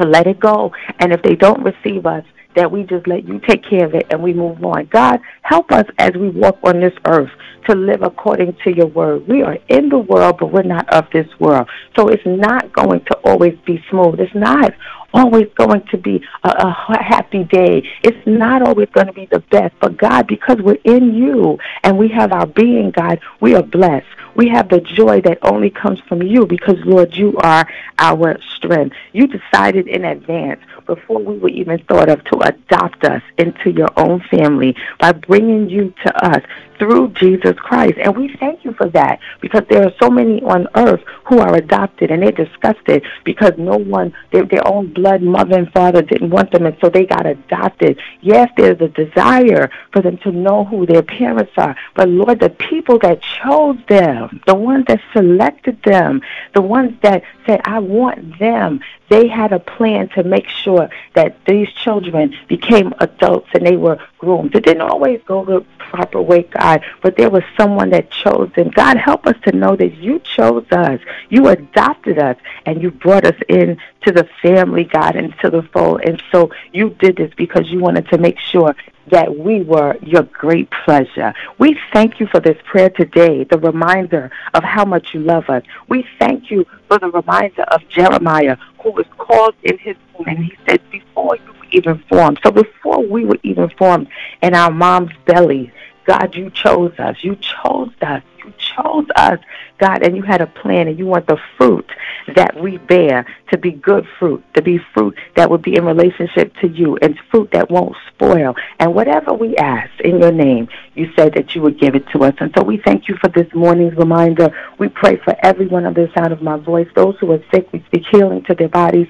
To 0.00 0.06
let 0.06 0.26
it 0.26 0.40
go. 0.40 0.72
And 1.00 1.12
if 1.12 1.22
they 1.22 1.34
don't 1.34 1.62
receive 1.62 2.06
us, 2.06 2.24
that 2.54 2.70
we 2.70 2.82
just 2.82 3.06
let 3.06 3.26
you 3.26 3.40
take 3.48 3.64
care 3.68 3.86
of 3.86 3.94
it 3.94 4.06
and 4.10 4.22
we 4.22 4.32
move 4.32 4.62
on. 4.64 4.86
God, 4.92 5.20
help 5.42 5.72
us 5.72 5.86
as 5.98 6.12
we 6.12 6.28
walk 6.28 6.58
on 6.64 6.80
this 6.80 6.92
earth 7.06 7.30
to 7.66 7.74
live 7.74 8.02
according 8.02 8.56
to 8.64 8.74
your 8.74 8.88
word. 8.88 9.26
We 9.26 9.42
are 9.42 9.56
in 9.68 9.88
the 9.88 9.98
world, 9.98 10.36
but 10.38 10.52
we're 10.52 10.62
not 10.62 10.92
of 10.92 11.06
this 11.12 11.28
world. 11.38 11.68
So 11.96 12.08
it's 12.08 12.22
not 12.26 12.72
going 12.72 13.04
to 13.06 13.18
always 13.24 13.56
be 13.64 13.82
smooth. 13.90 14.20
It's 14.20 14.34
not 14.34 14.72
always 15.12 15.48
going 15.54 15.82
to 15.90 15.98
be 15.98 16.24
a, 16.42 16.48
a 16.48 17.02
happy 17.02 17.44
day. 17.44 17.88
It's 18.02 18.26
not 18.26 18.62
always 18.62 18.88
going 18.90 19.06
to 19.06 19.12
be 19.12 19.26
the 19.26 19.40
best. 19.40 19.74
But 19.80 19.96
God, 19.96 20.26
because 20.26 20.58
we're 20.60 20.78
in 20.84 21.14
you 21.14 21.58
and 21.82 21.98
we 21.98 22.08
have 22.08 22.32
our 22.32 22.46
being, 22.46 22.90
God, 22.90 23.20
we 23.40 23.54
are 23.54 23.62
blessed. 23.62 24.06
We 24.34 24.48
have 24.48 24.70
the 24.70 24.80
joy 24.80 25.20
that 25.22 25.38
only 25.42 25.70
comes 25.70 26.00
from 26.08 26.22
you 26.22 26.46
because, 26.46 26.78
Lord, 26.84 27.14
you 27.14 27.36
are 27.38 27.68
our 27.98 28.40
strength. 28.56 28.96
You 29.12 29.26
decided 29.26 29.88
in 29.88 30.04
advance 30.04 30.60
before 30.86 31.18
we 31.18 31.38
were 31.38 31.50
even 31.50 31.78
thought 31.84 32.08
of 32.08 32.24
to 32.24 32.38
adopt 32.40 33.04
us 33.04 33.22
into 33.36 33.70
your 33.70 33.90
own 33.96 34.20
family 34.30 34.74
by 34.98 35.12
bringing 35.12 35.68
you 35.68 35.92
to 36.04 36.24
us 36.24 36.42
through 36.82 37.08
Jesus 37.10 37.54
Christ. 37.58 37.94
And 38.02 38.16
we 38.16 38.34
thank 38.40 38.64
you 38.64 38.72
for 38.72 38.88
that 38.88 39.20
because 39.40 39.62
there 39.70 39.84
are 39.84 39.92
so 40.02 40.10
many 40.10 40.42
on 40.42 40.66
earth 40.74 41.00
who 41.26 41.38
are 41.38 41.54
adopted 41.54 42.10
and 42.10 42.24
they're 42.24 42.32
disgusted 42.32 43.04
because 43.22 43.52
no 43.56 43.76
one, 43.76 44.12
their, 44.32 44.44
their 44.44 44.66
own 44.66 44.92
blood 44.92 45.22
mother 45.22 45.58
and 45.58 45.72
father 45.72 46.02
didn't 46.02 46.30
want 46.30 46.50
them 46.50 46.66
and 46.66 46.76
so 46.80 46.88
they 46.88 47.06
got 47.06 47.24
adopted. 47.24 48.00
Yes, 48.20 48.50
there's 48.56 48.80
a 48.80 48.88
desire 48.88 49.70
for 49.92 50.02
them 50.02 50.18
to 50.18 50.32
know 50.32 50.64
who 50.64 50.84
their 50.84 51.04
parents 51.04 51.52
are. 51.56 51.76
But 51.94 52.08
Lord, 52.08 52.40
the 52.40 52.50
people 52.50 52.98
that 52.98 53.22
chose 53.22 53.78
them, 53.88 54.40
the 54.48 54.56
ones 54.56 54.86
that 54.88 55.00
selected 55.12 55.80
them, 55.84 56.20
the 56.52 56.62
ones 56.62 56.98
that 57.02 57.22
said, 57.46 57.60
I 57.64 57.78
want 57.78 58.38
them, 58.38 58.80
they 59.08 59.28
had 59.28 59.52
a 59.52 59.58
plan 59.58 60.08
to 60.10 60.22
make 60.22 60.48
sure 60.48 60.88
that 61.14 61.44
these 61.44 61.68
children 61.72 62.34
became 62.48 62.94
adults 63.00 63.48
and 63.54 63.66
they 63.66 63.76
were 63.76 63.98
groomed. 64.18 64.54
It 64.54 64.64
didn't 64.64 64.82
always 64.82 65.20
go 65.26 65.44
the 65.44 65.64
proper 65.78 66.20
way, 66.20 66.44
God, 66.44 66.84
but 67.02 67.16
there 67.16 67.30
was 67.30 67.42
someone 67.56 67.90
that 67.90 68.10
chose 68.10 68.50
them. 68.56 68.70
God, 68.70 68.96
help 68.96 69.26
us 69.26 69.36
to 69.44 69.52
know 69.52 69.76
that 69.76 69.94
you 69.94 70.20
chose 70.20 70.64
us. 70.72 71.00
You 71.28 71.48
adopted 71.48 72.18
us 72.18 72.36
and 72.64 72.82
you 72.82 72.90
brought 72.90 73.26
us 73.26 73.36
in 73.48 73.78
to 74.02 74.12
the 74.12 74.28
family, 74.40 74.84
God, 74.84 75.16
and 75.16 75.34
to 75.40 75.50
the 75.50 75.62
fold. 75.62 76.02
And 76.02 76.22
so 76.32 76.50
you 76.72 76.90
did 76.90 77.16
this 77.16 77.32
because 77.36 77.68
you 77.70 77.80
wanted 77.80 78.08
to 78.08 78.18
make 78.18 78.38
sure 78.38 78.74
that 79.10 79.36
we 79.36 79.62
were 79.62 79.96
your 80.02 80.22
great 80.22 80.70
pleasure. 80.84 81.34
We 81.58 81.78
thank 81.92 82.20
you 82.20 82.26
for 82.26 82.40
this 82.40 82.56
prayer 82.64 82.90
today, 82.90 83.44
the 83.44 83.58
reminder 83.58 84.30
of 84.54 84.62
how 84.62 84.84
much 84.84 85.14
you 85.14 85.20
love 85.20 85.48
us. 85.48 85.62
We 85.88 86.06
thank 86.18 86.50
you 86.50 86.66
for 86.88 86.98
the 86.98 87.10
reminder 87.10 87.62
of 87.62 87.86
Jeremiah, 87.88 88.56
who 88.82 88.92
was 88.92 89.06
called 89.18 89.54
in 89.62 89.78
his 89.78 89.96
womb, 90.14 90.28
and 90.28 90.38
he 90.44 90.56
said, 90.68 90.80
Before 90.90 91.36
you 91.36 91.52
were 91.52 91.66
even 91.72 91.98
formed, 92.08 92.40
so 92.42 92.50
before 92.50 93.04
we 93.04 93.24
were 93.24 93.38
even 93.42 93.70
formed 93.70 94.08
in 94.42 94.54
our 94.54 94.70
mom's 94.70 95.12
belly, 95.26 95.72
God, 96.04 96.34
you 96.34 96.50
chose 96.50 96.98
us. 96.98 97.16
You 97.22 97.36
chose 97.36 97.90
us. 98.00 98.22
You 98.44 98.52
chose 98.58 99.06
us, 99.16 99.38
God, 99.78 100.02
and 100.02 100.16
you 100.16 100.22
had 100.22 100.40
a 100.40 100.46
plan, 100.46 100.88
and 100.88 100.98
you 100.98 101.06
want 101.06 101.26
the 101.26 101.38
fruit 101.56 101.88
that 102.34 102.60
we 102.60 102.78
bear 102.78 103.26
to 103.50 103.58
be 103.58 103.72
good 103.72 104.06
fruit, 104.18 104.42
to 104.54 104.62
be 104.62 104.78
fruit 104.92 105.16
that 105.36 105.50
would 105.50 105.62
be 105.62 105.76
in 105.76 105.84
relationship 105.84 106.54
to 106.56 106.68
you, 106.68 106.96
and 107.02 107.18
fruit 107.30 107.50
that 107.52 107.70
won't 107.70 107.96
spoil. 108.08 108.54
And 108.78 108.94
whatever 108.94 109.32
we 109.32 109.56
ask 109.56 109.90
in 110.00 110.18
your 110.18 110.32
name, 110.32 110.68
you 110.94 111.10
said 111.16 111.34
that 111.34 111.54
you 111.54 111.62
would 111.62 111.78
give 111.78 111.94
it 111.94 112.08
to 112.10 112.24
us. 112.24 112.34
And 112.38 112.52
so 112.56 112.62
we 112.62 112.78
thank 112.78 113.08
you 113.08 113.16
for 113.20 113.28
this 113.28 113.52
morning's 113.54 113.96
reminder. 113.96 114.50
We 114.78 114.88
pray 114.88 115.16
for 115.16 115.36
everyone 115.42 115.86
under 115.86 116.06
the 116.06 116.12
sound 116.12 116.32
of 116.32 116.42
my 116.42 116.56
voice, 116.56 116.88
those 116.94 117.16
who 117.18 117.32
are 117.32 117.42
sick, 117.52 117.72
we 117.72 117.82
speak 117.86 118.04
healing 118.10 118.42
to 118.44 118.54
their 118.54 118.68
bodies 118.68 119.08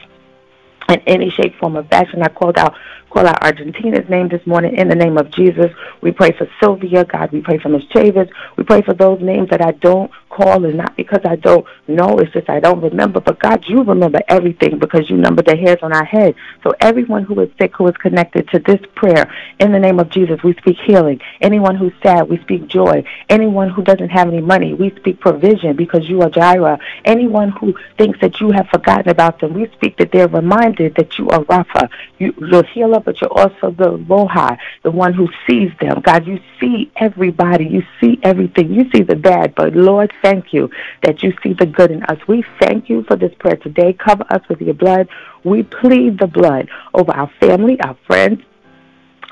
in 0.89 1.01
any 1.07 1.31
shape, 1.31 1.55
form, 1.59 1.77
or 1.77 1.85
fashion. 1.85 2.23
I 2.23 2.29
called 2.29 2.59
out 2.59 2.75
call 3.13 3.27
out 3.27 3.43
Argentina's 3.43 4.09
name 4.09 4.29
this 4.29 4.45
morning 4.47 4.75
in 4.77 4.89
the 4.89 4.95
name 4.95 5.19
of 5.19 5.31
Jesus. 5.31 5.71
We 6.01 6.13
pray 6.13 6.33
for 6.33 6.49
Sylvia, 6.61 7.05
God. 7.05 7.31
We 7.31 7.43
pray 7.43 7.59
for 7.59 7.69
Miss 7.69 7.85
Chavis. 7.85 8.31
We 8.57 8.65
pray 8.65 8.81
for 8.83 8.95
those 8.95 9.21
names 9.21 9.51
that 9.51 9.61
I 9.61 9.73
don't 9.73 10.11
call, 10.31 10.65
and 10.65 10.79
not 10.79 10.97
because 10.97 11.21
I 11.25 11.37
don't 11.37 11.67
know, 11.87 12.19
it's 12.19 12.33
just 12.33 12.49
I 12.49 12.59
don't 12.59 12.81
remember. 12.81 13.21
But 13.21 13.39
God, 13.39 13.65
you 13.69 13.83
remember 13.83 14.21
everything 14.29 14.79
because 14.79 15.11
you 15.11 15.19
number 15.19 15.43
the 15.43 15.55
hairs 15.55 15.81
on 15.83 15.93
our 15.93 16.05
head. 16.05 16.35
So 16.63 16.75
everyone 16.81 17.25
who 17.25 17.39
is 17.41 17.51
sick, 17.61 17.77
who 17.77 17.87
is 17.89 17.97
connected 17.99 18.49
to 18.49 18.59
this 18.59 18.81
prayer, 18.95 19.31
in 19.61 19.73
the 19.73 19.79
name 19.79 20.01
of 20.01 20.09
Jesus, 20.09 20.43
we 20.43 20.55
speak 20.55 20.79
healing. 20.87 21.21
Anyone 21.43 21.77
who's 21.77 21.93
sad, 22.03 22.29
we 22.31 22.39
speak 22.39 22.67
joy. 22.67 23.05
Anyone 23.29 23.69
who 23.69 23.83
doesn't 23.83 24.09
have 24.09 24.29
any 24.29 24.41
money, 24.41 24.73
we 24.73 24.91
speak 24.97 25.21
provision 25.21 25.77
because 25.77 26.09
you 26.09 26.23
are 26.23 26.31
Jireh. 26.31 26.79
Anyone 27.05 27.51
who 27.51 27.75
thinks 27.99 28.19
that 28.21 28.41
you 28.41 28.51
have 28.53 28.69
forgotten 28.69 29.11
about 29.11 29.41
them, 29.41 29.53
we 29.53 29.69
speak 29.73 29.99
that 29.99 30.13
they're 30.13 30.29
reminded 30.29 30.95
that 30.95 31.19
you 31.19 31.29
are 31.29 31.45
Rapha. 31.45 31.91
You, 32.19 32.35
you're 32.39 32.65
healer, 32.65 33.02
but 33.05 33.21
you're 33.21 33.33
also 33.33 33.71
the 33.71 33.99
Rohi, 33.99 34.59
the 34.83 34.91
one 34.91 35.13
who 35.13 35.29
sees 35.47 35.71
them. 35.81 36.01
God, 36.01 36.27
you 36.27 36.39
see 36.61 36.91
everybody. 36.97 37.67
You 37.67 37.83
see 38.01 38.19
everything. 38.23 38.73
You 38.73 38.91
see 38.95 39.03
the 39.03 39.17
bad, 39.17 39.55
but 39.55 39.75
Lord, 39.75 40.13
thank 40.23 40.53
you 40.53 40.71
that 41.03 41.23
you 41.23 41.33
see 41.43 41.53
the 41.53 41.67
good 41.67 41.91
in 41.91 42.03
us. 42.05 42.19
We 42.27 42.45
thank 42.61 42.89
you 42.89 43.05
for 43.05 43.17
this 43.17 43.35
prayer 43.39 43.57
today. 43.57 43.93
Cover 43.93 44.25
us 44.31 44.43
with 44.49 44.61
your 44.61 44.75
blood. 44.75 45.09
We 45.45 45.63
plead 45.63 46.19
the 46.19 46.27
blood 46.27 46.69
over 46.95 47.13
our 47.13 47.31
family, 47.41 47.81
our 47.81 47.97
friends, 48.07 48.43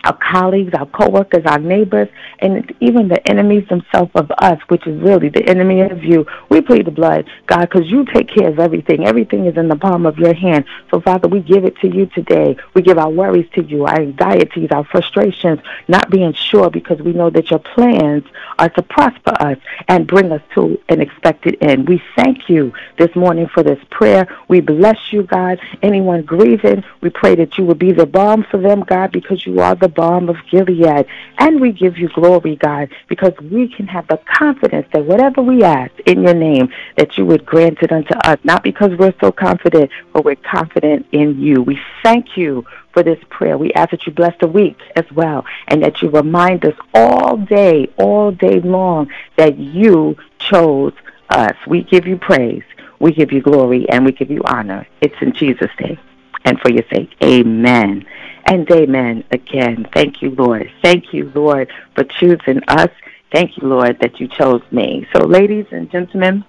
our 0.04 0.16
colleagues, 0.16 0.74
our 0.74 0.86
coworkers, 0.86 1.44
our 1.46 1.58
neighbors, 1.58 2.08
and 2.38 2.72
even 2.80 3.08
the 3.08 3.26
enemies 3.28 3.68
themselves 3.68 4.10
of 4.14 4.30
us, 4.38 4.58
which 4.68 4.86
is 4.86 5.00
really 5.02 5.28
the 5.28 5.46
enemy 5.48 5.82
of 5.82 6.02
you. 6.02 6.26
We 6.48 6.60
plead 6.60 6.86
the 6.86 6.90
blood, 6.90 7.28
God, 7.46 7.68
because 7.68 7.90
you 7.90 8.04
take 8.06 8.28
care 8.28 8.48
of 8.48 8.58
everything. 8.58 9.06
Everything 9.06 9.46
is 9.46 9.56
in 9.56 9.68
the 9.68 9.76
palm 9.76 10.06
of 10.06 10.18
your 10.18 10.34
hand. 10.34 10.64
So, 10.90 11.00
Father, 11.00 11.28
we 11.28 11.40
give 11.40 11.64
it 11.64 11.76
to 11.78 11.88
you 11.88 12.06
today. 12.06 12.56
We 12.74 12.82
give 12.82 12.98
our 12.98 13.10
worries 13.10 13.48
to 13.54 13.62
you, 13.62 13.84
our 13.84 14.00
anxieties, 14.00 14.70
our 14.70 14.84
frustrations, 14.84 15.60
not 15.88 16.10
being 16.10 16.32
sure 16.32 16.70
because 16.70 17.00
we 17.00 17.12
know 17.12 17.30
that 17.30 17.50
your 17.50 17.60
plans 17.60 18.24
are 18.58 18.70
to 18.70 18.82
prosper 18.82 19.34
us 19.40 19.58
and 19.88 20.06
bring 20.06 20.32
us 20.32 20.42
to 20.54 20.80
an 20.88 21.00
expected 21.00 21.58
end. 21.60 21.88
We 21.88 22.02
thank 22.16 22.48
you 22.48 22.72
this 22.98 23.14
morning 23.14 23.48
for 23.52 23.62
this 23.62 23.82
prayer. 23.90 24.28
We 24.48 24.60
bless 24.60 25.12
you, 25.12 25.24
God. 25.24 25.60
Anyone 25.82 26.22
grieving, 26.22 26.84
we 27.00 27.10
pray 27.10 27.34
that 27.34 27.58
you 27.58 27.64
will 27.64 27.74
be 27.74 27.92
the 27.92 28.06
balm 28.06 28.46
for 28.50 28.58
them, 28.58 28.80
God, 28.80 29.12
because 29.12 29.46
you 29.46 29.60
are 29.60 29.74
the 29.74 29.89
balm 29.90 30.28
of 30.28 30.36
Gilead. 30.50 31.06
And 31.38 31.60
we 31.60 31.72
give 31.72 31.98
you 31.98 32.08
glory, 32.08 32.56
God, 32.56 32.90
because 33.08 33.32
we 33.40 33.68
can 33.68 33.86
have 33.86 34.06
the 34.08 34.18
confidence 34.18 34.86
that 34.92 35.04
whatever 35.04 35.42
we 35.42 35.62
ask 35.62 35.92
in 36.06 36.22
your 36.22 36.34
name, 36.34 36.72
that 36.96 37.16
you 37.16 37.26
would 37.26 37.44
grant 37.44 37.78
it 37.82 37.92
unto 37.92 38.14
us, 38.24 38.38
not 38.44 38.62
because 38.62 38.96
we're 38.98 39.14
so 39.20 39.32
confident, 39.32 39.90
but 40.12 40.24
we're 40.24 40.36
confident 40.36 41.06
in 41.12 41.40
you. 41.40 41.62
We 41.62 41.80
thank 42.02 42.36
you 42.36 42.64
for 42.92 43.02
this 43.02 43.18
prayer. 43.30 43.56
We 43.56 43.72
ask 43.72 43.90
that 43.90 44.06
you 44.06 44.12
bless 44.12 44.36
the 44.40 44.48
week 44.48 44.78
as 44.96 45.10
well, 45.12 45.44
and 45.68 45.82
that 45.82 46.02
you 46.02 46.10
remind 46.10 46.64
us 46.64 46.76
all 46.94 47.36
day, 47.36 47.88
all 47.96 48.32
day 48.32 48.60
long, 48.60 49.10
that 49.36 49.58
you 49.58 50.16
chose 50.38 50.94
us. 51.28 51.56
We 51.66 51.82
give 51.82 52.06
you 52.06 52.16
praise, 52.16 52.64
we 52.98 53.12
give 53.12 53.32
you 53.32 53.40
glory, 53.40 53.88
and 53.88 54.04
we 54.04 54.12
give 54.12 54.30
you 54.30 54.42
honor. 54.44 54.86
It's 55.00 55.20
in 55.20 55.32
Jesus' 55.32 55.70
name 55.80 55.98
and 56.44 56.58
for 56.60 56.70
your 56.70 56.84
sake. 56.92 57.10
Amen 57.22 58.06
and 58.46 58.70
amen 58.70 59.24
again. 59.30 59.86
Thank 59.94 60.22
you, 60.22 60.30
Lord. 60.30 60.70
Thank 60.82 61.12
you, 61.12 61.30
Lord, 61.34 61.70
for 61.94 62.04
choosing 62.04 62.62
us. 62.68 62.90
Thank 63.32 63.56
you, 63.56 63.68
Lord, 63.68 63.98
that 64.00 64.18
you 64.18 64.28
chose 64.28 64.62
me. 64.70 65.06
So, 65.14 65.24
ladies 65.24 65.66
and 65.70 65.90
gentlemen, 65.90 66.44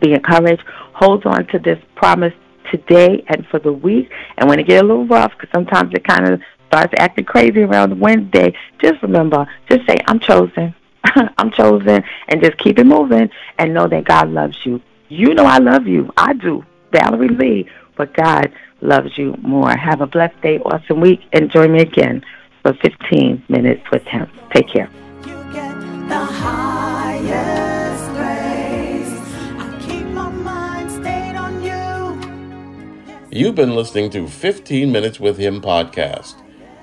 be 0.00 0.14
encouraged. 0.14 0.62
Hold 0.94 1.26
on 1.26 1.46
to 1.48 1.58
this 1.58 1.78
promise 1.94 2.34
today 2.70 3.22
and 3.28 3.46
for 3.48 3.58
the 3.58 3.72
week. 3.72 4.10
And 4.36 4.48
when 4.48 4.58
it 4.58 4.66
get 4.66 4.82
a 4.82 4.86
little 4.86 5.06
rough, 5.06 5.32
because 5.32 5.50
sometimes 5.52 5.92
it 5.94 6.04
kind 6.04 6.26
of 6.26 6.40
starts 6.66 6.94
acting 6.96 7.24
crazy 7.24 7.62
around 7.62 8.00
Wednesday, 8.00 8.54
just 8.80 9.02
remember, 9.02 9.46
just 9.68 9.86
say, 9.86 9.96
I'm 10.06 10.18
chosen. 10.18 10.74
I'm 11.04 11.50
chosen. 11.50 12.02
And 12.28 12.42
just 12.42 12.58
keep 12.58 12.78
it 12.78 12.84
moving 12.84 13.30
and 13.58 13.74
know 13.74 13.86
that 13.88 14.04
God 14.04 14.30
loves 14.30 14.56
you. 14.64 14.80
You 15.08 15.34
know 15.34 15.44
I 15.44 15.58
love 15.58 15.86
you. 15.86 16.10
I 16.16 16.32
do. 16.32 16.64
Valerie 16.90 17.28
Lee. 17.28 17.68
But 17.96 18.14
God 18.14 18.52
loves 18.80 19.16
you 19.16 19.36
more. 19.42 19.70
Have 19.70 20.00
a 20.00 20.06
blessed 20.06 20.40
day, 20.42 20.58
awesome 20.60 21.00
week, 21.00 21.20
and 21.32 21.50
join 21.50 21.72
me 21.72 21.80
again 21.80 22.24
for 22.62 22.72
15 22.74 23.44
minutes 23.48 23.82
with 23.90 24.04
him. 24.04 24.30
Take 24.52 24.68
care. 24.68 24.88
You 25.26 25.34
get 25.52 25.74
the 26.08 26.24
highest 26.24 28.04
praise. 28.16 29.12
I 29.58 29.78
keep 29.86 30.06
my 30.08 30.28
mind 30.30 30.90
stayed 30.90 31.36
on 31.36 31.62
you. 31.62 33.28
You've 33.30 33.54
been 33.54 33.74
listening 33.74 34.10
to 34.10 34.26
15 34.28 34.90
Minutes 34.92 35.20
with 35.20 35.38
Him 35.38 35.60
podcast. 35.60 36.34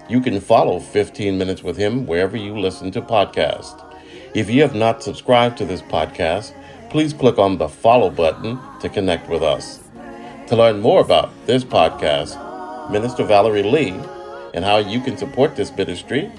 You 0.10 0.22
can 0.22 0.40
follow 0.42 0.80
15 0.80 1.38
Minutes 1.38 1.64
with 1.64 1.78
Him 1.78 2.06
wherever 2.08 2.36
you 2.36 2.58
listen 2.58 2.92
to 2.92 3.02
podcasts. 3.02 3.86
If 4.34 4.50
you 4.50 4.62
have 4.62 4.76
not 4.76 5.04
subscribed 5.04 5.58
to 5.60 5.66
this 5.66 5.82
podcast, 5.82 6.54
please 6.90 7.14
click 7.14 7.38
on 7.38 7.58
the 7.58 7.70
follow 7.70 8.10
button 8.10 8.60
to 8.80 8.90
connect 8.90 9.30
with 9.30 9.44
us. 9.44 9.80
To 10.50 10.56
learn 10.56 10.82
more 10.82 11.00
about 11.00 11.30
this 11.46 11.64
podcast, 11.64 12.34
Minister 12.90 13.24
Valerie 13.24 13.62
Lee, 13.62 13.94
and 14.56 14.66
how 14.66 14.78
you 14.78 15.00
can 15.00 15.16
support 15.16 15.56
this 15.56 15.72
ministry, 15.78 16.32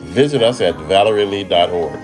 visit 0.00 0.42
us 0.42 0.60
at 0.60 0.74
valerielee.org. 0.74 1.94